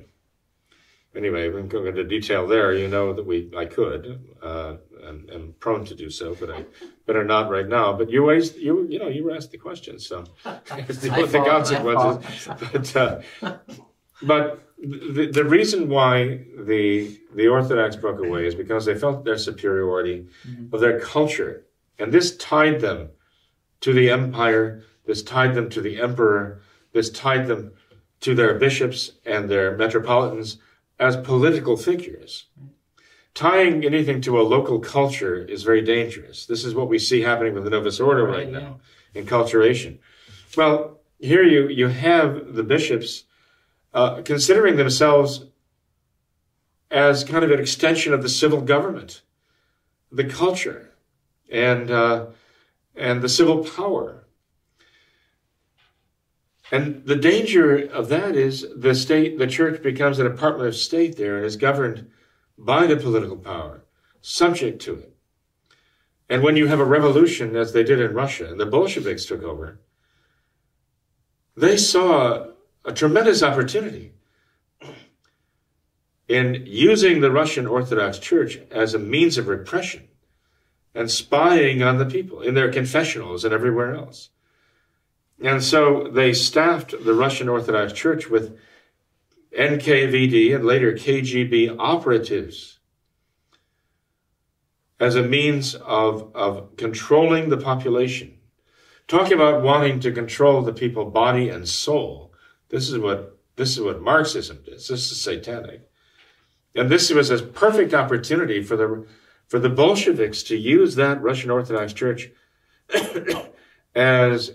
[1.14, 2.74] Anyway, we am going into detail there.
[2.74, 4.34] You know that we I could.
[4.42, 4.76] Uh,
[5.06, 6.64] and am prone to do so, but I
[7.06, 7.92] better not right now.
[7.92, 12.48] But you raised, you you know, you asked the question, so deal with the consequences.
[12.72, 13.20] But uh,
[14.22, 19.38] but the, the reason why the the Orthodox broke away is because they felt their
[19.38, 20.74] superiority mm-hmm.
[20.74, 21.66] of their culture,
[21.98, 23.10] and this tied them
[23.80, 24.82] to the empire.
[25.06, 26.62] This tied them to the emperor.
[26.96, 27.72] This tied them
[28.20, 30.56] to their bishops and their metropolitans
[30.98, 32.46] as political figures
[33.36, 36.46] tying anything to a local culture is very dangerous.
[36.46, 38.80] This is what we see happening with the Novus Ordo right, right now
[39.14, 39.22] yeah.
[39.22, 39.98] enculturation.
[40.56, 43.24] Well, here you, you have the bishops
[43.92, 45.44] uh, considering themselves
[46.90, 49.20] as kind of an extension of the civil government,
[50.10, 50.94] the culture,
[51.52, 52.26] and, uh,
[52.94, 54.24] and the civil power.
[56.72, 61.16] And the danger of that is the state, the church becomes a department of state
[61.16, 62.10] there and is governed
[62.58, 63.84] by the political power,
[64.20, 65.16] subject to it.
[66.28, 69.44] And when you have a revolution, as they did in Russia, and the Bolsheviks took
[69.44, 69.78] over,
[71.56, 72.48] they saw
[72.84, 74.12] a tremendous opportunity
[76.28, 80.08] in using the Russian Orthodox Church as a means of repression
[80.94, 84.30] and spying on the people in their confessionals and everywhere else.
[85.40, 88.58] And so they staffed the Russian Orthodox Church with
[89.56, 92.78] NKVD and later KGB operatives
[94.98, 98.38] as a means of, of controlling the population.
[99.08, 102.32] Talking about wanting to control the people body and soul.
[102.70, 104.88] This is what this is what Marxism does.
[104.88, 105.88] This is satanic.
[106.74, 109.06] And this was a perfect opportunity for the
[109.46, 112.30] for the Bolsheviks to use that Russian Orthodox Church
[113.94, 114.54] as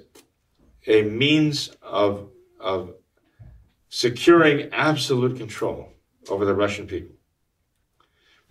[0.87, 2.29] a means of,
[2.59, 2.93] of
[3.89, 5.89] securing absolute control
[6.29, 7.15] over the Russian people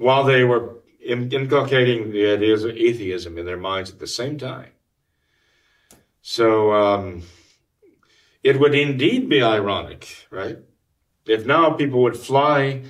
[0.01, 4.71] while they were inculcating the ideas of atheism in their minds at the same time.
[6.23, 7.23] So um,
[8.43, 10.59] it would indeed be ironic, right?
[11.27, 12.83] If now people would fly,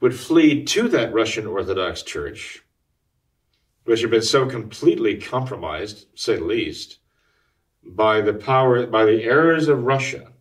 [0.00, 2.62] would flee to that Russian Orthodox Church,
[3.84, 6.99] which had been so completely compromised, say the least,
[7.84, 10.32] by the power, by the errors of Russia,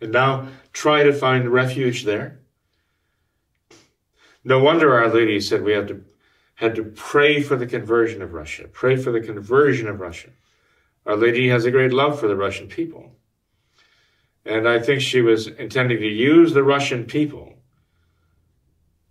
[0.00, 2.40] and now try to find refuge there.
[4.44, 6.04] No wonder Our Lady said we have to
[6.58, 10.30] had to pray for the conversion of Russia, pray for the conversion of Russia.
[11.06, 13.12] Our Lady has a great love for the Russian people.
[14.44, 17.54] And I think she was intending to use the Russian people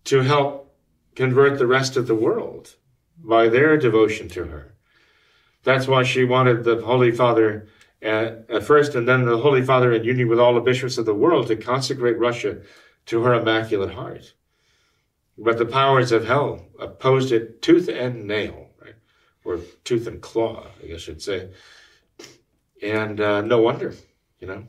[0.03, 0.75] to help
[1.15, 2.75] convert the rest of the world
[3.17, 4.73] by their devotion to her.
[5.67, 7.67] That's why she wanted the Holy Father
[8.01, 11.05] at, at first, and then the Holy Father, in union with all the bishops of
[11.05, 12.61] the world, to consecrate Russia
[13.07, 14.33] to her Immaculate Heart.
[15.37, 18.95] But the powers of hell opposed it tooth and nail, right?
[19.43, 21.49] Or tooth and claw, I guess you'd say.
[22.81, 23.93] And uh, no wonder,
[24.39, 24.63] you know,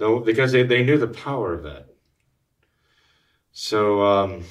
[0.00, 1.88] no, because they, they knew the power of that.
[3.52, 4.44] So, um,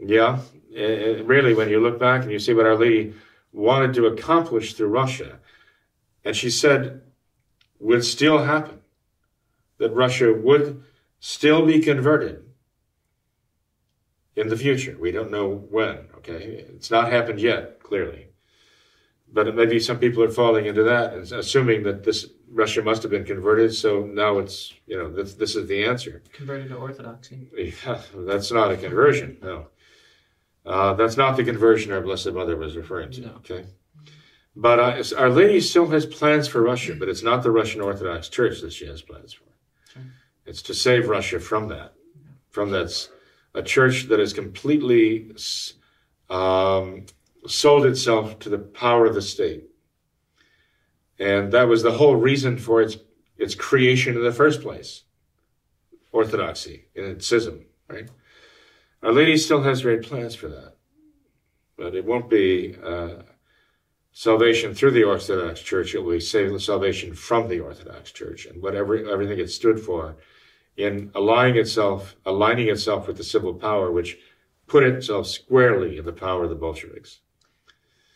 [0.00, 0.40] yeah,
[0.72, 3.14] it, it really, when you look back and you see what Our Lady
[3.52, 5.38] wanted to accomplish through Russia,
[6.24, 7.02] and she said
[7.78, 8.78] would still happen,
[9.78, 10.82] that Russia would
[11.18, 12.44] still be converted
[14.36, 14.96] in the future.
[14.98, 16.64] We don't know when, okay?
[16.74, 18.28] It's not happened yet, clearly.
[19.32, 23.10] But maybe some people are falling into that and assuming that this Russia must have
[23.10, 26.22] been converted, so now it's, you know, this, this is the answer.
[26.32, 27.48] Converted to Orthodoxy.
[27.84, 29.68] Yeah, that's not a conversion, no.
[30.64, 33.32] Uh, that's not the conversion our Blessed Mother was referring to, no.
[33.36, 33.64] okay?
[34.54, 38.28] But uh, Our Lady still has plans for Russia, but it's not the Russian Orthodox
[38.28, 39.44] Church that she has plans for.
[39.92, 40.02] Sure.
[40.46, 41.94] It's to save Russia from that,
[42.50, 43.08] from that
[43.54, 45.34] a church that has completely
[46.30, 47.06] um,
[47.46, 49.64] sold itself to the power of the state,
[51.18, 52.96] and that was the whole reason for its
[53.36, 55.02] its creation in the first place.
[56.12, 58.08] Orthodoxy and its schism, right?
[59.02, 60.74] Our Lady still has great plans for that,
[61.76, 62.76] but it won't be.
[62.82, 63.22] Uh,
[64.12, 68.94] salvation through the Orthodox Church, it will be salvation from the Orthodox Church and whatever
[69.10, 70.16] everything it stood for
[70.76, 74.18] in aligning itself, aligning itself with the civil power, which
[74.66, 77.20] put itself squarely in the power of the Bolsheviks.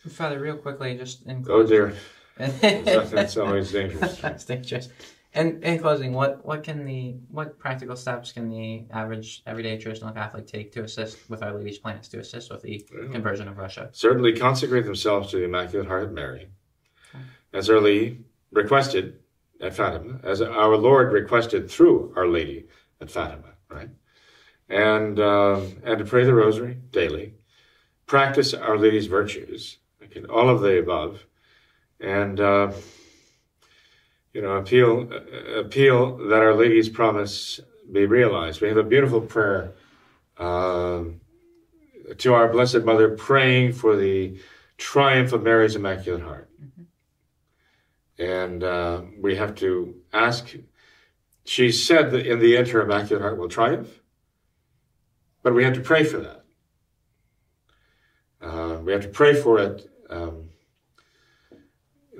[0.08, 1.94] Father, real quickly, just in Oh dear,
[2.36, 2.84] closing.
[2.84, 4.16] that's always dangerous.
[4.20, 4.88] That's dangerous.
[5.36, 10.10] And in closing, what, what can the what practical steps can the average everyday traditional
[10.10, 13.90] Catholic take to assist with Our Lady's plans to assist with the conversion of Russia?
[13.92, 16.48] Certainly consecrate themselves to the Immaculate Heart of Mary,
[17.52, 19.18] as Our Lady requested
[19.60, 22.66] at Fatima, as our Lord requested through Our Lady
[23.02, 23.90] at Fatima, right?
[24.70, 27.34] And uh, and to pray the Rosary daily,
[28.06, 31.26] practice Our Lady's virtues, okay, all of the above,
[32.00, 32.72] and uh,
[34.36, 35.10] you know appeal
[35.56, 37.58] appeal that Our Lady's promise
[37.90, 38.60] be realized.
[38.60, 39.72] We have a beautiful prayer
[40.36, 41.04] uh,
[42.18, 44.38] to our Blessed Mother, praying for the
[44.76, 46.50] triumph of Mary's Immaculate Heart.
[48.18, 50.54] And uh, we have to ask.
[51.46, 54.02] She said that in the end, her Immaculate Heart will triumph,
[55.42, 56.44] but we have to pray for that.
[58.42, 60.45] Uh, we have to pray for it um,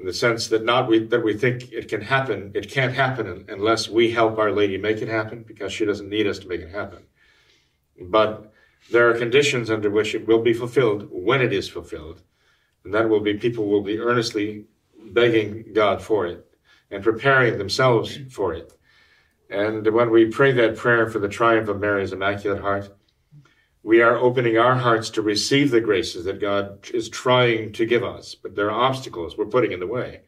[0.06, 2.50] the sense that not we, that we think it can happen.
[2.54, 6.26] It can't happen unless we help Our Lady make it happen, because she doesn't need
[6.26, 7.04] us to make it happen.
[8.00, 8.52] But
[8.90, 12.22] there are conditions under which it will be fulfilled when it is fulfilled,
[12.84, 14.66] and that will be people will be earnestly
[15.10, 16.46] begging God for it
[16.90, 18.72] and preparing themselves for it.
[19.50, 22.90] And when we pray that prayer for the triumph of Mary's Immaculate Heart,
[23.86, 28.02] we are opening our hearts to receive the graces that God is trying to give
[28.02, 30.22] us, but there are obstacles we're putting in the way.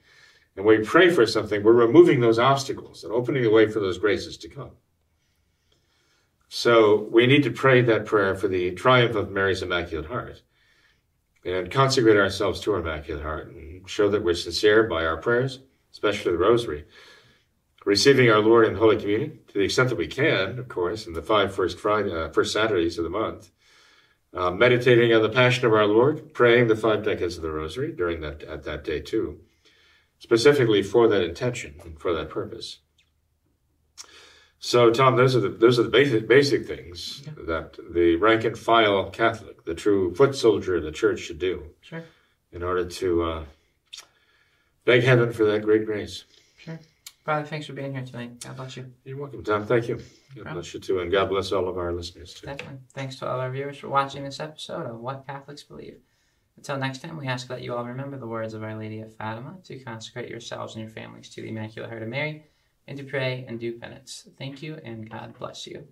[0.54, 3.80] And when we pray for something, we're removing those obstacles and opening the way for
[3.80, 4.70] those graces to come.
[6.48, 10.40] So we need to pray that prayer for the triumph of Mary's Immaculate Heart
[11.44, 15.58] and consecrate ourselves to our Immaculate Heart and show that we're sincere by our prayers,
[15.92, 16.84] especially the Rosary.
[17.88, 21.14] Receiving our Lord in Holy Communion to the extent that we can, of course, in
[21.14, 23.50] the five first Friday, uh, first Saturdays of the month.
[24.34, 27.90] Uh, meditating on the Passion of our Lord, praying the five decades of the Rosary
[27.92, 29.40] during that at that day too,
[30.18, 32.80] specifically for that intention and for that purpose.
[34.58, 37.32] So, Tom, those are the those are the basic basic things Yeah.
[37.46, 41.70] that the rank and file Catholic, the true foot soldier of the Church, should do
[41.80, 42.04] Sure,
[42.52, 43.44] in order to uh,
[44.84, 46.24] beg heaven for that great grace.
[47.28, 48.40] Father, thanks for being here tonight.
[48.40, 48.90] God bless you.
[49.04, 49.66] You're welcome, Tom.
[49.66, 50.00] Thank you.
[50.34, 52.46] God bless you too, and God bless all of our listeners too.
[52.46, 52.78] Definitely.
[52.94, 55.98] Thanks to all our viewers for watching this episode of What Catholics Believe.
[56.56, 59.14] Until next time, we ask that you all remember the words of Our Lady of
[59.14, 62.44] Fatima to consecrate yourselves and your families to the Immaculate Heart of Mary
[62.86, 64.26] and to pray and do penance.
[64.38, 65.86] Thank you, and God bless you.